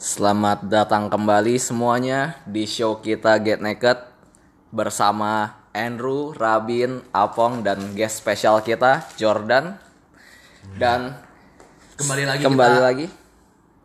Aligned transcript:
Selamat 0.00 0.64
datang 0.64 1.12
kembali 1.12 1.60
semuanya 1.60 2.40
di 2.48 2.64
show 2.64 3.04
kita 3.04 3.36
Get 3.36 3.60
Naked 3.60 4.00
bersama 4.72 5.60
Andrew, 5.76 6.32
Rabin, 6.32 7.04
Apong 7.12 7.60
dan 7.60 7.92
guest 7.92 8.24
spesial 8.24 8.64
kita 8.64 9.04
Jordan. 9.20 9.76
Dan 10.80 11.12
Kembali 12.00 12.24
lagi 12.24 12.40
kembali 12.40 12.76
kita 12.80 12.86
lagi 12.88 13.06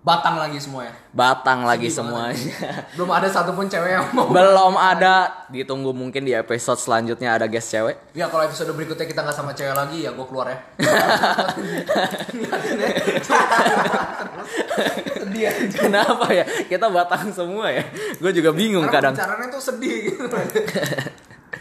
batang 0.06 0.38
lagi 0.38 0.62
semuanya. 0.62 0.94
batang 1.10 1.66
lagi 1.66 1.90
Sedih 1.90 2.06
semuanya. 2.06 2.54
Belum 2.94 3.10
ada 3.10 3.26
satupun 3.26 3.66
cewek 3.66 3.98
yang 3.98 4.06
mau. 4.14 4.30
Belum 4.30 4.78
ada, 4.78 5.50
ditunggu 5.50 5.90
mungkin 5.98 6.22
di 6.22 6.38
episode 6.38 6.78
selanjutnya 6.78 7.34
ada 7.34 7.50
guest 7.50 7.74
cewek. 7.74 7.98
Ya 8.14 8.30
kalau 8.30 8.46
episode 8.46 8.70
berikutnya 8.78 9.10
kita 9.10 9.26
nggak 9.26 9.34
sama 9.34 9.58
cewek 9.58 9.74
lagi 9.74 10.06
ya 10.06 10.14
gue 10.14 10.26
keluar 10.30 10.54
ya. 10.54 10.58
sedih 15.26 15.44
aja. 15.50 15.78
Kenapa 15.90 16.30
ya? 16.30 16.46
Kita 16.70 16.86
batang 16.94 17.34
semua 17.34 17.74
ya. 17.74 17.82
Gue 18.22 18.30
juga 18.30 18.54
bingung 18.54 18.86
Karena 18.86 19.10
kadang. 19.10 19.14
pembicaraannya 19.18 19.50
tuh 19.50 19.64
sedih 19.74 20.14
gitu. 20.14 20.22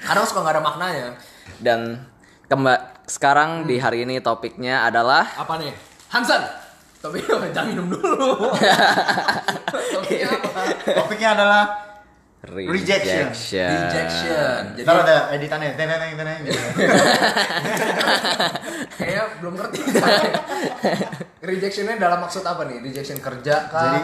Kadang 0.04 0.24
suka 0.28 0.44
nggak 0.44 0.60
ada 0.60 0.62
maknanya. 0.62 1.16
Dan 1.64 1.96
kemba 2.44 2.92
sekarang 3.08 3.64
di 3.64 3.80
hari 3.80 4.04
ini 4.04 4.20
topiknya 4.20 4.84
adalah 4.84 5.24
Apa 5.32 5.56
nih? 5.56 5.72
Hansen. 6.12 6.63
Tapi 7.04 7.20
jangan 7.52 7.68
minum 7.68 7.92
dulu. 7.92 8.48
Topiknya 9.68 10.26
apa? 10.32 10.48
Topiknya 10.88 11.30
adalah 11.36 11.62
Rejection. 12.44 13.28
Rejection. 13.28 14.60
Jadi 14.76 14.84
Ntar 14.84 14.96
ada 15.00 15.16
editannya. 15.32 15.72
Teneng 15.76 15.96
teneng 15.96 16.12
teneng. 16.16 16.40
kayaknya 18.96 19.22
belum 19.40 19.54
ngerti. 19.56 19.78
Rejectionnya 21.44 21.96
dalam 21.96 22.20
maksud 22.20 22.40
apa 22.40 22.64
nih? 22.64 22.80
Rejection 22.80 23.20
kerja 23.20 23.68
kah? 23.68 23.84
Jadi 23.90 24.00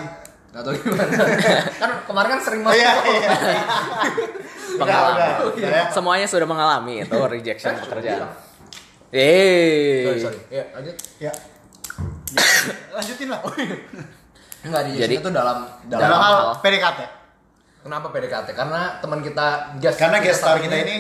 Gak 0.50 0.66
tau 0.66 0.74
gimana. 0.74 1.14
kan 1.78 1.90
kemarin 2.04 2.28
kan 2.34 2.40
sering 2.42 2.60
Oh 2.60 2.64
banget. 2.66 2.82
iya 2.82 2.92
iya. 3.06 3.30
Pengalaman. 4.74 5.14
Udah, 5.14 5.30
udah. 5.46 5.62
Saya 5.62 5.82
Semuanya 5.94 6.26
sudah 6.26 6.42
mengalami 6.44 6.94
itu 7.00 7.16
rejection 7.22 7.70
sudah 7.70 7.86
pekerjaan. 7.86 8.18
bilang. 8.18 8.32
Eh. 9.14 10.04
Sorry, 10.04 10.20
sorry. 10.20 10.38
Ya, 10.50 10.64
lanjut. 10.74 10.96
ya. 11.22 11.32
Lanjutin 12.92 13.28
lah. 13.28 13.40
Enggak, 14.60 14.80
rejection 14.86 14.98
Jadi- 14.98 15.16
itu 15.18 15.28
dalam 15.30 15.56
dalam, 15.88 16.02
Dalam 16.02 16.18
hal 16.18 16.34
hal- 16.36 16.60
PDKT. 16.60 17.00
kenapa 17.80 18.06
PDKT? 18.08 18.48
Karena 18.52 18.80
teman 19.00 19.20
kita 19.20 19.46
guest 19.78 19.96
Karena 19.96 20.16
guest 20.20 20.38
star 20.38 20.56
kita 20.56 20.76
ini 20.76 20.96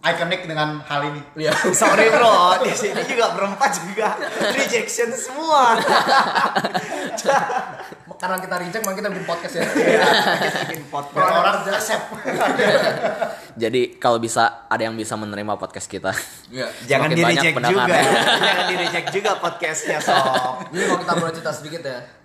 ikonik 0.00 0.46
dengan 0.46 0.80
hal 0.80 1.00
ini. 1.06 1.20
Iya. 1.36 1.52
Sorry 1.74 2.08
bro, 2.08 2.56
di 2.60 2.70
sini 2.70 3.02
juga 3.04 3.32
berempat 3.32 3.70
juga 3.78 4.14
rejection 4.50 5.10
semua. 5.10 5.78
Karena 8.18 8.36
kita 8.42 8.56
reject, 8.58 8.82
makanya 8.82 8.98
kita 8.98 9.10
bikin 9.14 9.26
podcast 9.30 9.54
ya. 9.54 9.64
Kita 10.42 10.60
bikin 10.66 10.82
Biar 10.82 10.90
podcast. 10.90 11.30
orang 11.38 11.56
accept. 11.70 12.04
Jadi 13.62 13.80
kalau 14.02 14.18
bisa 14.18 14.66
ada 14.66 14.82
yang 14.82 14.98
bisa 14.98 15.14
menerima 15.14 15.54
podcast 15.54 15.86
kita. 15.86 16.10
Iya. 16.50 16.66
Jangan 16.90 17.14
di 17.14 17.22
reject 17.22 17.56
juga. 17.62 17.94
Jangan 18.42 18.64
di 18.66 18.76
reject 18.78 19.08
juga 19.14 19.30
podcastnya 19.38 19.98
sob. 20.02 20.66
Jadi 20.74 20.82
kalau 20.82 20.98
kita 21.06 21.12
boleh 21.14 21.32
cerita 21.38 21.52
sedikit 21.54 21.82
ya. 21.86 22.17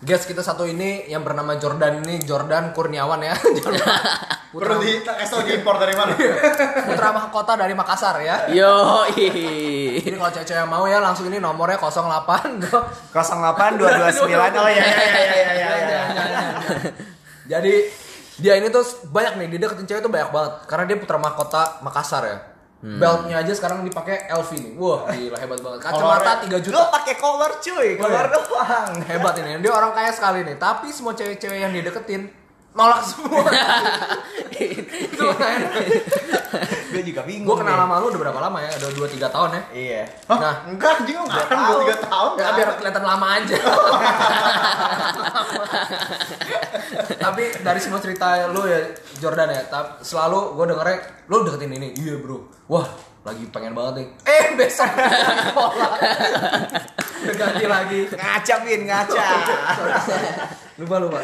Guest 0.00 0.24
kita 0.24 0.40
satu 0.40 0.64
ini 0.64 1.04
yang 1.12 1.20
bernama 1.20 1.60
Jordan 1.60 2.00
ini 2.00 2.24
Jordan 2.24 2.72
Kurniawan 2.72 3.20
ya. 3.20 3.36
Jordan 3.60 3.84
Perlu 4.50 4.80
di 4.80 5.04
tau 5.04 5.44
diimpor 5.44 5.76
dari 5.76 5.92
mana? 5.92 6.16
putra 6.88 7.12
mahkota 7.12 7.54
dari 7.54 7.76
Makassar 7.76 8.18
ya. 8.24 8.48
Yo. 8.48 9.04
Jadi 9.12 10.16
kalau 10.16 10.32
cewek-cewek 10.32 10.58
yang 10.58 10.72
mau 10.72 10.88
ya 10.88 10.98
langsung 11.04 11.28
ini 11.28 11.38
nomornya 11.38 11.78
08 11.78 12.58
gua 12.64 12.82
08 13.12 13.78
229 13.78 14.26
oh 14.26 14.70
ya 14.72 14.82
ya 14.82 15.04
ya 15.06 15.20
ya 15.20 15.52
ya 15.54 15.68
ya. 15.70 16.02
ya. 16.26 16.42
Jadi 17.46 17.74
dia 18.40 18.56
ini 18.56 18.72
tuh 18.72 18.82
banyak 19.12 19.36
nih, 19.36 19.46
dia 19.52 19.58
deketin 19.68 19.86
cewek 19.86 20.02
tuh 20.02 20.10
banyak 20.10 20.32
banget 20.32 20.52
karena 20.64 20.84
dia 20.88 20.96
putra 20.96 21.20
mahkota 21.20 21.84
Makassar 21.84 22.22
ya. 22.24 22.49
Beltnya 22.80 23.44
aja 23.44 23.52
sekarang 23.52 23.84
dipakai 23.84 24.24
LV 24.32 24.50
nih. 24.56 24.72
Wah, 24.80 25.04
gila 25.12 25.36
hebat 25.36 25.60
banget. 25.60 25.80
Kacamata 25.84 26.32
3 26.40 26.48
Lo 26.48 26.58
juta. 26.64 26.88
pakai 26.88 27.14
collar 27.20 27.52
cuy, 27.60 28.00
collar 28.00 28.26
doang. 28.32 28.90
Hebat 29.12 29.36
ini. 29.44 29.60
Dia 29.60 29.72
orang 29.76 29.92
kaya 29.92 30.08
sekali 30.08 30.40
nih. 30.48 30.56
Tapi 30.56 30.88
semua 30.88 31.12
cewek-cewek 31.12 31.60
yang 31.60 31.76
dia 31.76 31.84
deketin 31.84 32.32
nolak 32.72 33.04
semua. 33.04 33.44
Itu. 34.56 35.26
Gue 36.88 37.02
juga 37.04 37.20
bingung. 37.28 37.52
Gue 37.52 37.56
kenal 37.60 37.76
sama 37.84 38.00
lu 38.00 38.08
udah 38.16 38.20
berapa 38.24 38.40
lama 38.48 38.58
ya? 38.64 38.72
Udah 38.80 38.90
2 38.96 39.12
3 39.12 39.28
tahun 39.28 39.50
ya. 39.52 39.62
Iya. 39.76 40.02
Hah? 40.32 40.38
Nah. 40.40 40.54
enggak 40.72 41.04
anjing 41.04 41.20
enggak 41.20 41.44
kan 41.52 41.58
tahu. 41.60 41.84
2 41.84 41.92
3 42.00 42.08
tahun. 42.08 42.30
Ya 42.40 42.48
biar 42.56 42.68
kelihatan 42.80 43.04
lama 43.04 43.26
aja. 43.36 43.56
Tapi 47.20 47.44
dari 47.60 47.76
semua 47.76 48.00
cerita 48.00 48.48
lu 48.48 48.64
ya 48.64 48.80
Jordan 49.20 49.52
ya, 49.52 49.60
tap, 49.68 50.00
selalu 50.00 50.56
gue 50.56 50.64
dengernya 50.72 50.96
lu 51.28 51.44
deketin 51.44 51.76
ini. 51.76 51.92
Iya 52.00 52.16
bro. 52.16 52.48
Wah 52.72 52.88
lagi 53.28 53.44
pengen 53.52 53.76
banget 53.76 54.00
nih. 54.00 54.08
Eh 54.24 54.46
besok 54.56 54.88
pola. 55.52 55.88
Ganti 57.40 57.64
lagi. 57.68 58.00
Ngaca 58.08 58.54
Bin, 58.64 58.80
ngaca. 58.88 59.26
lupa 60.80 60.96
lupa. 60.96 61.20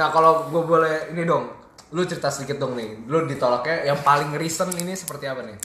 Nah 0.00 0.08
kalau 0.08 0.48
gue 0.48 0.62
boleh 0.64 1.12
ini 1.12 1.28
dong, 1.28 1.52
lu 1.92 2.02
cerita 2.08 2.32
sedikit 2.32 2.56
dong 2.56 2.72
nih. 2.72 3.04
Lu 3.04 3.28
ditolaknya 3.28 3.92
yang 3.92 4.00
paling 4.00 4.32
recent 4.40 4.72
ini 4.80 4.96
seperti 4.96 5.28
apa 5.28 5.44
nih? 5.44 5.56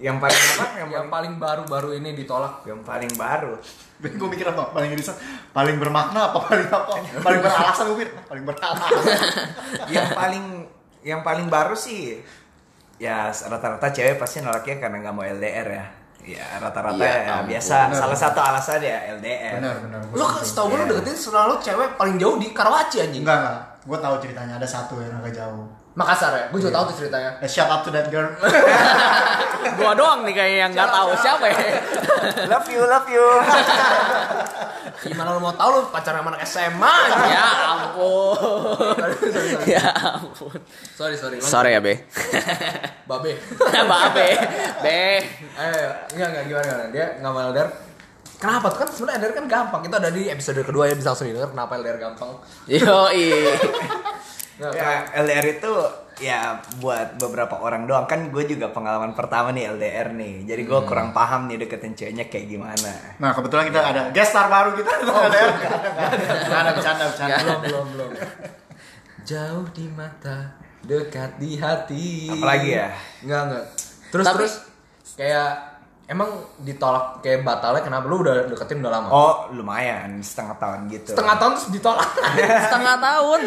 Yang 0.00 0.16
paling 0.18 0.40
apa? 0.40 0.64
Yang 0.72 0.76
Yang 0.80 0.90
paling 0.90 1.10
paling 1.10 1.34
baru-baru 1.36 1.88
ini 1.94 2.10
ditolak. 2.14 2.64
yang 2.64 2.80
paling 2.80 3.12
baru. 3.14 3.54
Gue 4.00 4.28
mikir 4.28 4.48
apa? 4.48 4.72
Paling 4.72 4.90
riset, 4.90 5.12
paling 5.50 5.76
bermakna 5.76 6.32
apa 6.32 6.40
paling 6.42 6.66
apa? 6.66 6.92
Paling 7.20 7.40
beralasan 7.40 7.84
gue 7.86 7.96
pikir, 7.98 8.10
paling 8.24 8.44
beralasan. 8.44 8.90
yang 9.88 10.08
paling 10.10 10.44
yang 11.00 11.20
paling 11.20 11.46
baru 11.46 11.72
sih 11.72 12.16
ya 12.96 13.28
rata-rata 13.28 13.88
cewek 13.88 14.16
pasti 14.16 14.40
nolaknya 14.40 14.76
karena 14.78 14.96
nggak 15.00 15.14
mau 15.14 15.24
LDR 15.24 15.68
ya 15.70 15.84
ya 16.22 16.44
rata-rata 16.60 17.00
Ya 17.00 17.12
ya, 17.18 17.32
ampun. 17.34 17.48
biasa 17.48 17.74
Bener, 17.88 17.96
salah 17.96 18.18
satu 18.18 18.40
alasan 18.40 18.80
ya 18.80 18.98
LDR 19.16 19.56
Benar, 19.56 19.74
benar. 19.80 20.00
Lu 20.12 20.20
kan 20.22 20.44
setahu 20.44 20.66
gue 20.66 20.78
lu 20.78 20.84
deketin 20.90 21.16
selalu 21.18 21.54
cewek 21.58 21.88
paling 21.96 22.16
jauh 22.16 22.36
di 22.36 22.52
Karawaci 22.52 22.96
anjing. 23.00 23.24
Enggak, 23.24 23.38
enggak. 23.38 23.58
Gue 23.86 23.98
tahu 23.98 24.14
ceritanya 24.20 24.60
ada 24.60 24.68
satu 24.68 25.00
yang 25.00 25.16
agak 25.20 25.32
jauh. 25.36 25.64
Makassar 25.96 26.32
ya? 26.36 26.44
Gue 26.52 26.60
juga 26.62 26.80
tahu 26.80 26.94
tuh 26.94 26.96
ceritanya. 27.04 27.30
Eh, 27.42 27.50
shout 27.50 27.66
out 27.66 27.82
to 27.82 27.90
that 27.90 28.06
girl. 28.12 28.28
Gua 29.60 29.92
doang 29.92 30.24
nih 30.24 30.32
kayak 30.32 30.56
yang 30.56 30.70
nggak 30.72 30.88
tahu 30.88 31.10
siapa 31.20 31.44
ya. 31.52 31.58
love 32.48 32.68
you 32.72 32.80
love 32.84 33.08
you 33.12 33.20
Gimana 35.00 35.32
lu 35.36 35.40
mau 35.40 35.52
tahu 35.56 35.80
lu 35.80 35.80
pacaran 35.88 36.20
sama 36.20 36.28
anak 36.36 36.42
SMA? 36.44 36.96
ya 37.32 37.46
ampun. 37.72 38.36
sorry, 38.36 39.16
sorry, 39.16 39.32
sorry. 39.32 39.72
ya 39.76 39.84
ampun. 40.20 40.58
sorry, 40.92 41.16
sorry. 41.16 41.36
lanjut. 41.40 41.48
Sorry 41.48 41.70
ya, 41.72 41.80
Be. 41.80 41.94
Babe. 43.08 43.32
Mbak 43.60 44.04
Be. 44.12 44.28
Eh, 44.84 45.20
enggak 46.12 46.28
enggak 46.36 46.44
gimana 46.52 46.64
gimana. 46.68 46.84
Dia 46.92 47.06
enggak 47.16 47.32
mau. 47.32 47.89
Kenapa 48.40 48.72
tuh 48.72 48.78
kan 48.80 48.88
sebenarnya 48.88 49.20
LDR 49.20 49.34
kan 49.36 49.46
gampang. 49.46 49.80
Kita 49.84 49.96
ada 50.00 50.08
di 50.08 50.22
episode 50.26 50.64
kedua 50.64 50.88
ya 50.88 50.96
bisa 50.96 51.12
langsung 51.12 51.28
denger 51.28 51.52
kenapa 51.52 51.76
LDR 51.76 51.98
gampang. 52.00 52.30
Yo, 52.72 52.96
Nggak, 54.60 54.72
ya 54.76 54.90
LDR 55.16 55.46
itu 55.50 55.72
ya 56.20 56.40
buat 56.76 57.16
beberapa 57.16 57.56
orang 57.56 57.88
doang 57.88 58.04
kan 58.04 58.28
gue 58.28 58.44
juga 58.44 58.68
pengalaman 58.68 59.16
pertama 59.16 59.56
nih 59.56 59.72
LDR 59.72 60.12
nih 60.12 60.44
jadi 60.44 60.68
gue 60.68 60.80
kurang 60.84 61.16
paham 61.16 61.48
nih 61.48 61.64
deketin 61.64 61.96
ceweknya 61.96 62.28
kayak 62.28 62.44
gimana 62.44 62.92
Nah, 63.16 63.32
kebetulan 63.32 63.72
kita 63.72 63.80
ada 63.80 64.02
guest 64.12 64.36
star 64.36 64.52
baru 64.52 64.76
kita. 64.76 64.92
Oh, 65.00 65.16
ada. 65.16 65.40
Enggak 66.44 66.60
ada 66.60 66.70
bercanda, 66.76 67.04
bercanda. 67.08 67.36
belum 67.40 67.60
belum 67.64 67.86
belum. 67.96 68.10
Jauh 69.24 69.64
di 69.72 69.86
mata, 69.88 70.38
dekat 70.84 71.40
di 71.40 71.56
hati. 71.56 72.28
Apalagi 72.28 72.68
ya? 72.68 72.88
Enggak 73.24 73.40
enggak. 73.48 73.64
Terus 74.12 74.24
Tapi- 74.28 74.36
terus 74.36 74.54
kayak 75.16 75.50
emang 76.10 76.26
ditolak 76.58 77.22
kayak 77.22 77.46
batalnya 77.46 77.86
kenapa 77.86 78.10
lu 78.10 78.18
udah 78.18 78.50
deketin 78.50 78.82
udah 78.82 78.90
lama? 78.90 79.08
oh 79.08 79.34
lumayan 79.54 80.18
setengah 80.18 80.58
tahun 80.58 80.80
gitu 80.90 81.14
Setengah 81.14 81.36
tahun 81.38 81.52
terus 81.54 81.68
ditolak. 81.70 82.08
setengah 82.66 82.96
tahun. 82.98 83.40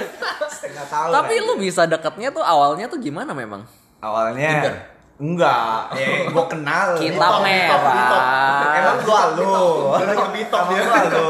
setengah 0.48 0.86
tahun 0.88 1.12
Tapi 1.12 1.34
lu 1.44 1.54
bisa 1.60 1.84
deketnya 1.84 2.32
tuh 2.32 2.40
awalnya 2.40 2.88
tuh 2.88 2.98
gimana 2.98 3.36
memang? 3.36 3.68
awalnya 4.00 4.48
Tinder? 4.50 4.76
Enggak 5.14 5.94
eh 5.94 6.26
gue 6.26 6.46
kenal 6.50 6.98
Kita 6.98 7.28
merah. 7.40 8.74
emang 8.74 8.98
gua 9.02 9.22
lu 9.38 9.54
lagi 9.94 10.28
bitok 10.34 10.62
gua 10.66 11.00
lu 11.08 11.30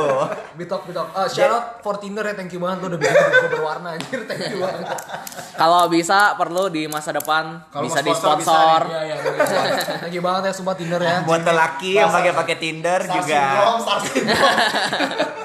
Bitok 0.53 0.85
bitok. 0.85 1.07
Uh, 1.11 1.25
shout 1.25 1.49
out 1.49 1.65
for 1.81 1.97
Tinder 1.97 2.21
ya, 2.21 2.31
thank 2.31 2.53
you 2.53 2.61
banget 2.61 2.79
lu 2.79 2.93
udah 2.93 2.99
bikin 3.01 3.11
gue 3.11 3.49
berwarna 3.49 3.97
anjir, 3.97 4.21
thank 4.23 4.53
you 4.53 4.61
banget. 4.61 4.85
Kalau 5.51 5.89
bisa 5.89 6.37
perlu 6.37 6.69
di 6.69 6.85
masa 6.85 7.09
depan 7.09 7.57
Kalau 7.67 7.83
bisa 7.83 7.99
di 7.99 8.13
sponsor. 8.13 8.85
Iya 8.85 9.01
iya, 9.03 9.15
thank 9.17 9.33
you 9.33 9.49
banget. 9.49 9.85
Thank 9.99 10.13
you 10.13 10.23
banget 10.23 10.41
ya 10.45 10.53
sumpah 10.53 10.75
Tinder 10.77 11.01
ya. 11.01 11.17
buat 11.21 11.41
lelaki 11.41 11.91
yang 11.95 12.07
pakai 12.07 12.31
pakai 12.31 12.55
Tinder 12.55 12.99
Star 13.01 13.15
juga 13.15 13.41
syndrome, 13.41 13.81
star 13.81 13.97
syndrome. 13.99 15.41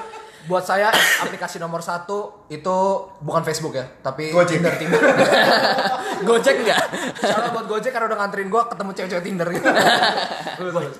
Buat 0.49 0.65
saya 0.65 0.89
aplikasi 1.21 1.61
nomor 1.61 1.79
satu 1.79 2.49
itu 2.49 2.77
bukan 3.21 3.45
Facebook 3.45 3.71
ya, 3.71 3.85
tapi 4.01 4.33
Gojek. 4.33 4.57
Tinder 4.57 4.73
Tinder. 4.75 4.97
Gojek 6.27 6.55
enggak? 6.59 6.81
Soalnya 7.15 7.53
buat 7.53 7.69
Gojek 7.69 7.93
karena 7.93 8.09
udah 8.09 8.17
nganterin 8.17 8.49
gue 8.49 8.61
ketemu 8.65 8.89
cewek-cewek 8.91 9.23
Tinder 9.23 9.47
gitu. 9.55 9.69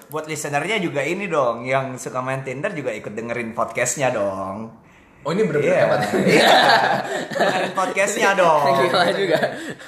buat 0.08 0.26
listenernya 0.26 0.78
juga 0.78 1.02
ini 1.02 1.26
dong 1.26 1.66
yang 1.66 1.98
suka 1.98 2.22
main 2.22 2.46
Tinder 2.46 2.72
juga 2.72 2.94
ikut 2.94 3.12
dengerin 3.12 3.52
podcastnya 3.52 4.14
dong 4.14 4.70
Oh 5.20 5.36
ini 5.36 5.44
bener-bener 5.44 5.76
Iya. 5.76 5.84
hebat. 5.84 6.00
Iya. 6.32 6.50
Dengerin 7.28 7.74
podcastnya 7.76 8.30
dong. 8.40 8.64
Gila 8.88 9.12
juga. 9.12 9.40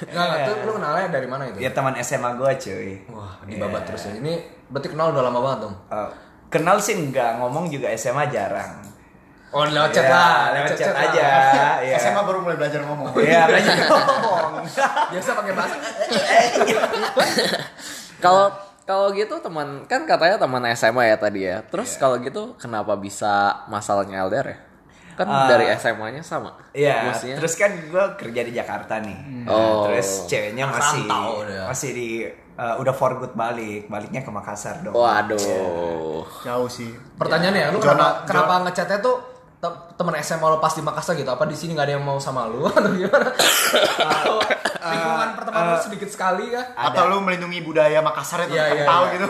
Enggak, 0.04 0.24
enggak. 0.28 0.44
Tuh, 0.44 0.54
lu 0.60 0.72
kenalnya 0.76 1.06
dari 1.08 1.24
mana 1.24 1.42
itu? 1.48 1.56
Ya 1.56 1.70
teman 1.72 1.96
SMA 1.96 2.36
gue 2.36 2.50
cuy. 2.60 2.90
Wah, 3.08 3.40
dibabat 3.48 3.88
terus 3.88 4.12
ya. 4.12 4.20
Ini 4.20 4.32
berarti 4.68 4.92
kenal 4.92 5.08
udah 5.08 5.24
lama 5.24 5.38
banget 5.40 5.58
dong. 5.64 5.74
Eh, 5.88 6.08
kenal 6.52 6.76
sih 6.84 7.00
enggak, 7.00 7.40
ngomong 7.40 7.72
juga 7.72 7.88
SMA 7.96 8.28
jarang. 8.28 8.91
Oh, 9.52 9.62
lewat 9.62 9.90
chat 9.90 10.02
Ya, 10.02 10.10
lah. 10.10 10.36
lewat 10.54 10.72
chat 10.72 10.90
lah. 10.90 11.04
aja. 11.06 11.28
Iya. 11.78 11.96
SMA 11.98 12.22
baru 12.22 12.40
mulai 12.40 12.56
belajar 12.56 12.80
ngomong. 12.82 13.12
Iya, 13.14 13.44
belajar 13.48 13.74
ngomong. 13.84 14.64
Biasa 15.08 15.30
pakai 15.34 15.52
bahasa. 15.52 15.76
Kalau 18.18 18.54
kalau 18.82 19.10
gitu 19.10 19.38
teman 19.38 19.82
kan 19.84 20.04
katanya 20.04 20.36
teman 20.36 20.62
SMA 20.72 21.04
ya 21.04 21.16
tadi 21.16 21.40
ya. 21.44 21.62
Terus 21.64 21.94
kalau 21.96 22.18
gitu 22.18 22.54
kenapa 22.56 22.94
bisa 22.94 23.32
masalahnya 23.66 24.22
LDR 24.22 24.46
ya? 24.48 24.58
Kan 25.12 25.26
Ah. 25.28 25.44
dari 25.46 25.68
SMA-nya 25.70 26.22
sama. 26.22 26.56
Iya, 26.72 27.04
Maksudnya- 27.06 27.36
terus 27.36 27.54
kan 27.54 27.68
gue 27.70 28.04
kerja 28.16 28.40
di 28.40 28.52
Jakarta 28.52 28.96
nih. 28.98 29.44
Nah, 29.44 29.52
Oh. 29.52 29.84
Terus 29.86 30.24
ceweknya 30.24 30.64
masih 30.66 31.04
Rantau 31.04 31.44
masih 31.68 31.90
di 31.92 32.08
eh, 32.52 32.74
udah 32.76 32.92
for 32.92 33.16
good 33.16 33.32
balik, 33.32 33.88
baliknya 33.88 34.20
ke 34.20 34.28
Makassar 34.28 34.80
dong. 34.80 34.92
Waduh. 34.92 36.20
Jauh 36.40 36.68
sih. 36.68 36.92
Pertanyaannya, 37.16 37.72
lu 37.72 37.78
Zona- 37.78 37.92
kenapa, 37.92 38.08
kenapa 38.24 38.54
ngechatnya 38.62 38.98
tuh 39.00 39.16
temen 39.62 40.10
SMA 40.18 40.42
lo 40.42 40.58
pas 40.58 40.70
di 40.70 40.82
Makassar 40.82 41.14
gitu? 41.14 41.28
Apa 41.28 41.46
di 41.46 41.54
sini 41.54 41.72
nggak 41.72 41.86
ada 41.86 41.94
yang 41.94 42.02
mau 42.02 42.18
sama 42.18 42.50
lu 42.50 42.66
atau 42.68 42.90
gimana? 42.90 43.30
Atau 43.94 44.34
lingkungan 44.82 45.28
pertemanan 45.32 45.68
lu 45.70 45.78
sedikit 45.78 46.10
sekali 46.10 46.50
ya? 46.50 46.62
Atau 46.74 47.06
lu 47.06 47.22
melindungi 47.22 47.62
budaya 47.62 48.02
Makassar 48.02 48.42
itu 48.44 48.52
Iya, 48.52 48.64
kan 48.64 48.74
iya, 48.74 48.84
tahu 48.84 49.04
iya. 49.04 49.12
gitu. 49.14 49.28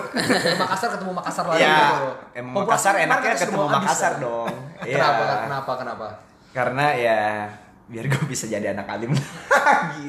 Makassar 0.57 0.89
ketemu 0.91 1.13
Makassar 1.13 1.45
lagi 1.47 1.61
Iya, 1.61 1.77
gitu. 1.77 2.09
emang 2.35 2.55
Populasi 2.57 2.71
Makassar 2.73 2.95
enaknya 2.99 3.33
ketemu 3.37 3.61
habis 3.61 3.77
Makassar 3.77 4.13
ya? 4.13 4.23
dong. 4.25 4.55
Iya. 4.81 4.97
Kenapa? 4.97 5.23
Kenapa? 5.45 5.73
Kenapa? 5.77 6.07
Karena 6.53 6.87
ya 6.97 7.21
biar 7.85 8.05
gue 8.09 8.25
bisa 8.25 8.49
jadi 8.49 8.73
anak 8.73 8.89
alim 8.89 9.13
lagi. 9.53 10.09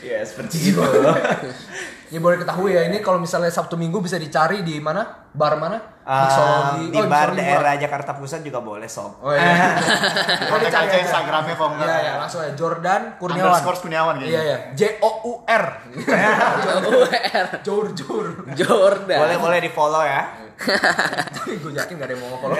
Ya 0.00 0.18
seperti 0.22 0.56
itu. 0.70 0.80
Ya 2.08 2.24
boleh 2.24 2.40
ketahui 2.40 2.72
ya, 2.72 2.88
ini 2.88 3.04
kalau 3.04 3.20
misalnya 3.20 3.52
Sabtu 3.52 3.76
Minggu 3.76 4.00
bisa 4.00 4.16
dicari 4.16 4.64
di 4.64 4.80
mana? 4.80 5.28
Bar 5.28 5.60
mana? 5.60 5.76
Mixology. 6.00 6.88
di 6.88 6.96
Oh, 6.96 7.04
bar 7.04 7.36
daerah 7.36 7.76
Jakarta 7.76 8.16
Pusat 8.16 8.48
juga 8.48 8.64
boleh 8.64 8.88
sob. 8.88 9.20
Oh 9.20 9.28
iya. 9.28 9.76
Oh, 10.48 10.56
Kontak 10.56 10.72
dicari 10.72 10.88
aja. 10.88 11.04
Instagramnya 11.04 11.52
kalau 11.52 11.76
enggak. 11.76 11.84
Iya, 11.84 11.96
iya, 12.00 12.12
langsung 12.16 12.40
aja 12.40 12.56
Jordan 12.56 13.12
Kurniawan. 13.20 13.52
Underscore 13.52 13.78
Kurniawan 13.84 14.14
Iya, 14.16 14.24
kayaknya. 14.24 14.40
iya. 14.40 14.56
J 14.72 14.82
O 15.04 15.10
U 15.20 15.32
R. 15.44 15.64
Jor 17.60 17.86
Jor. 17.92 18.26
Jordan. 18.56 19.18
Boleh 19.20 19.36
boleh 19.36 19.58
di 19.60 19.68
follow 19.68 20.00
ya. 20.00 20.47
Gue 20.58 21.72
yakin 21.72 21.94
gak 22.02 22.06
ada 22.10 22.14
yang 22.18 22.22
mau 22.26 22.38
follow. 22.42 22.56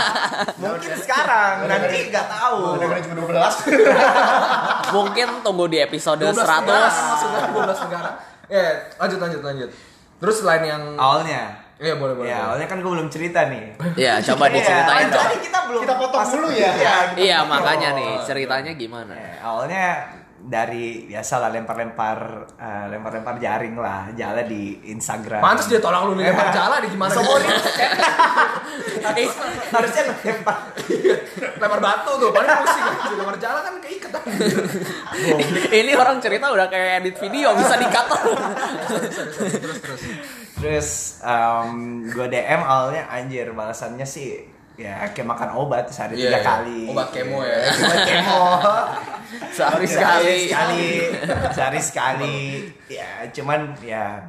Mungkin 0.62 0.92
sekarang 0.94 1.66
nanti 1.66 2.08
nggak 2.08 2.26
tahu. 2.30 2.78
Udah 2.78 2.86
cuma 3.02 3.14
12. 3.18 4.94
Mungkin 4.96 5.26
tunggu 5.42 5.64
di 5.66 5.78
episode 5.82 6.22
12 6.22 6.38
negara, 6.38 6.86
100. 6.86 7.10
maksudnya 7.10 7.40
12 7.50 7.84
negara. 7.90 8.10
Ya, 8.46 8.64
lanjut 9.00 9.18
lanjut 9.18 9.40
lanjut. 9.42 9.70
Terus 10.22 10.36
selain 10.38 10.62
yang 10.62 10.82
Awalnya. 10.94 11.58
Iya, 11.82 11.98
boleh 11.98 12.14
boleh. 12.14 12.30
Ya, 12.30 12.46
awalnya 12.46 12.70
kan 12.70 12.78
gue 12.78 12.92
belum 12.94 13.10
cerita 13.10 13.50
nih. 13.50 13.74
Ya, 13.98 14.20
coba 14.30 14.46
diceritain 14.54 15.10
Iya, 15.10 15.14
dong. 15.18 15.24
Tadi 15.26 15.36
kita 15.42 15.58
belum 15.66 15.80
Kita 15.82 15.94
potong 15.98 16.26
dulu 16.30 16.48
ya. 16.54 16.70
Iya, 16.78 16.94
Iya, 17.18 17.38
makanya 17.42 17.88
nih 17.98 18.10
ceritanya 18.22 18.72
gimana? 18.78 19.18
Eh, 19.18 19.42
awalnya 19.42 20.06
dari 20.42 21.06
biasa 21.06 21.38
lah 21.38 21.50
lempar-lempar 21.54 22.18
eh, 22.58 22.86
lempar-lempar 22.90 23.38
jaring 23.38 23.78
lah 23.78 24.10
jalan 24.18 24.46
di 24.50 24.90
Instagram. 24.90 25.38
Pantes 25.38 25.70
dia 25.70 25.78
tolak 25.78 26.02
lu 26.10 26.18
nih 26.18 26.34
lempar 26.34 26.50
jala 26.50 26.82
di 26.82 26.88
gimana 26.90 27.14
Sorry. 27.14 27.46
gitu. 27.46 29.30
Harusnya 29.70 30.02
lempar. 30.10 30.56
lempar 31.62 31.80
batu 31.80 32.12
tuh, 32.18 32.30
paling 32.34 32.50
pusing 32.50 32.84
aja. 32.84 33.12
Lempar 33.14 33.36
jala 33.38 33.58
kan 33.62 33.74
keikat. 33.78 34.12
Ini 35.70 35.92
orang 35.94 36.18
cerita 36.18 36.50
udah 36.50 36.66
kayak 36.66 37.06
edit 37.06 37.16
video 37.22 37.54
bisa 37.54 37.78
di-cut. 37.78 38.06
terus 39.62 39.78
terus. 39.80 40.02
Terus 40.58 40.90
gue 42.12 42.26
DM 42.30 42.62
awalnya 42.62 43.06
anjir 43.10 43.50
balasannya 43.54 44.06
sih 44.06 44.51
ya 44.74 45.04
kayak 45.08 45.28
makan 45.28 45.50
obat 45.54 45.84
sehari 45.86 46.16
Iya, 46.16 46.26
tiga 46.26 46.38
iya. 46.38 46.42
kali. 46.42 46.80
Obat 46.88 47.08
kemo 47.10 47.38
ya. 47.40 47.58
Obat 47.70 48.00
kemo. 48.04 48.42
Sehari 49.56 49.86
Sehari 49.86 49.88
sekali. 49.88 50.36
sekali. 50.44 50.86
Sehari 51.52 51.80
sekali. 51.80 52.38
Ya 52.92 53.08
cuman 53.28 53.72
ya 53.80 54.20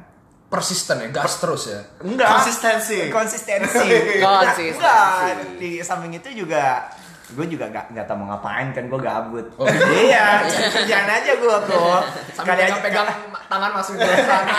Persisten 0.44 1.02
ya, 1.02 1.08
gas 1.10 1.36
terus 1.36 1.66
ya. 1.66 1.80
enggak 2.00 2.30
Konsistensi. 2.30 3.10
konsistensi 3.10 3.90
Konsistensi. 4.22 4.64
enggak 4.72 5.10
di 5.58 5.70
samping 5.82 6.14
itu 6.14 6.46
juga 6.46 6.86
gue 7.26 7.46
juga 7.48 7.64
gak, 7.66 7.88
gak 7.90 8.04
tau 8.04 8.14
mau 8.14 8.28
ngapain 8.28 8.68
kan 8.70 8.84
gue 8.84 9.00
gabut 9.00 9.46
Oh. 9.54 9.64
iya 9.90 10.44
kerjaan 10.44 11.08
aja 11.08 11.32
gue 11.34 11.56
tuh 11.64 11.96
kali 12.36 12.62
aja 12.62 12.76
pegang, 12.78 13.08
tangan 13.46 13.70
masuk 13.72 13.96
ke 13.96 14.04
sana. 14.20 14.56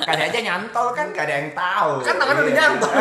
kali 0.00 0.20
aja 0.22 0.38
nyantol 0.40 0.86
kan 0.90 1.06
gak 1.10 1.24
ada 1.24 1.34
yang 1.36 1.50
tahu 1.52 1.90
kan 2.00 2.14
tangan 2.16 2.34
udah 2.34 2.46
Iya. 2.46 2.56
nyantol. 2.56 2.92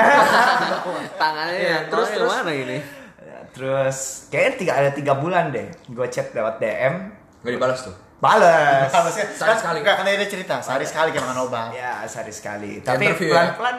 Tangannya 1.21 1.57
Iya, 1.57 1.77
terus 1.87 2.07
terus, 2.09 2.19
terus. 2.19 2.31
mana 2.33 2.51
ini? 2.51 2.77
Ya, 3.17 3.37
terus 3.49 3.97
kayaknya 4.27 4.51
tiga 4.57 4.73
ada 4.75 4.89
tiga 4.91 5.13
bulan 5.15 5.43
deh 5.49 5.67
gue 5.69 6.07
chat 6.09 6.31
lewat 6.31 6.57
DM 6.57 6.93
Gak 7.39 7.51
dibalas 7.53 7.79
tuh. 7.81 7.95
balas 8.17 8.87
Harusnya 8.87 9.25
Sehari 9.29 9.55
sekali. 9.57 9.77
Enggak, 9.79 9.95
kan 9.99 10.05
ada 10.05 10.25
cerita. 10.25 10.55
Sehari 10.59 10.83
sekali 10.83 11.11
kayak 11.11 11.23
makan 11.25 11.39
obat. 11.43 11.69
ya 11.71 12.03
sehari 12.05 12.31
sekali 12.31 12.79
tapi 12.79 13.03
ya? 13.03 13.15
pelan 13.15 13.47
pelan 13.55 13.77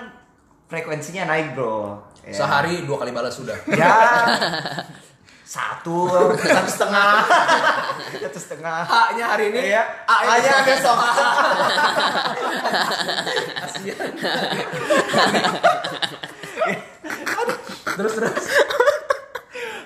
frekuensinya 0.75 1.31
naik 1.31 1.55
bro 1.55 2.11
Ya. 2.25 2.41
Sehari 2.41 2.89
dua 2.89 2.97
kali 3.05 3.13
balas 3.13 3.37
sudah. 3.37 3.53
ya 3.81 3.93
satu 5.45 6.09
satu 6.41 6.71
setengah 6.73 7.21
satu 8.17 8.41
setengah 8.41 8.81
A-nya 8.89 9.29
hari 9.29 9.53
ini. 9.53 9.61
Iya. 9.77 9.85
A-nya 10.09 10.41
A-nya 10.41 10.55
besok. 10.65 10.97
Terus 17.95 18.13
terus. 18.17 18.45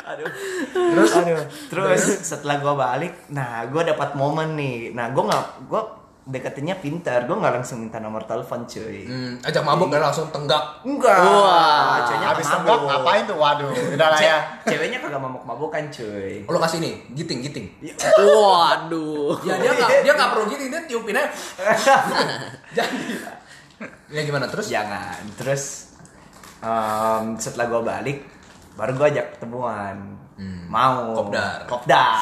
Aduh. 0.08 0.30
Terus 0.72 1.10
aduh. 1.10 1.42
Terus 1.74 2.02
setelah 2.22 2.62
gua 2.62 2.74
balik, 2.78 3.26
nah 3.34 3.66
gua 3.66 3.82
dapat 3.82 4.14
momen 4.14 4.54
nih. 4.54 4.94
Nah, 4.94 5.10
nggak 5.10 5.66
gua 5.66 6.06
deketinnya 6.28 6.76
pintar. 6.76 7.24
Gua 7.24 7.40
nggak 7.40 7.54
langsung 7.56 7.80
minta 7.80 7.96
nomor 7.96 8.20
telepon, 8.22 8.68
cuy. 8.68 9.08
Hmm, 9.08 9.40
ajak 9.40 9.64
mabuk 9.64 9.88
dan 9.88 10.04
langsung 10.04 10.28
tenggak. 10.28 10.60
Enggak. 10.84 11.16
Wah. 11.18 12.04
ceweknya 12.04 12.28
Habis 12.36 12.46
mabuk. 12.52 12.80
ngapain 12.84 13.22
tuh? 13.24 13.36
Waduh, 13.40 13.72
udah 13.96 14.08
lah 14.12 14.20
Ce- 14.20 14.28
ya. 14.28 14.38
Ceweknya 14.62 15.00
kagak 15.00 15.18
mabuk-mabukan, 15.18 15.82
cuy. 15.88 16.44
Oh, 16.44 16.52
lo 16.52 16.60
kasih 16.60 16.78
ini, 16.78 16.90
giting 17.16 17.40
giting. 17.40 17.66
Waduh. 18.20 19.40
Ya 19.42 19.56
dia 19.56 19.72
nggak 19.72 19.90
dia 20.04 20.12
nggak 20.12 20.30
perlu 20.30 20.44
giting, 20.46 20.68
dia 20.68 20.82
tiupin 20.84 21.16
aja. 21.16 21.28
Jadi. 22.76 23.00
Ya 24.12 24.20
gimana 24.22 24.44
terus? 24.46 24.68
Jangan. 24.68 25.24
Terus 25.34 25.96
em, 26.60 27.24
setelah 27.36 27.66
gua 27.66 27.80
balik, 27.82 28.20
baru 28.74 28.92
gua 28.94 29.08
ajak 29.08 29.38
ketemuan. 29.38 29.96
Mau. 30.68 31.16
Kopdar. 31.18 31.64
Kopdar. 31.70 32.14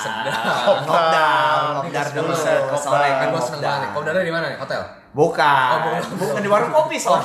Kopdar. 0.65 1.61
Kopdar 1.85 2.07
dulu. 2.17 2.33
dulu. 2.33 2.77
Sore 2.81 3.09
Kan 3.09 3.17
kan 3.21 3.27
gue 3.35 3.43
seneng 3.45 3.61
banget. 3.61 3.91
Dari 4.09 4.25
di 4.25 4.33
mana 4.33 4.47
nih? 4.49 4.59
Hotel. 4.59 4.81
Bukan. 5.17 5.69
Oh, 5.73 5.79
bukan. 5.85 6.03
bukan 6.21 6.43
di 6.45 6.51
warung 6.51 6.73
kopi, 6.73 6.97
sob. 7.01 7.21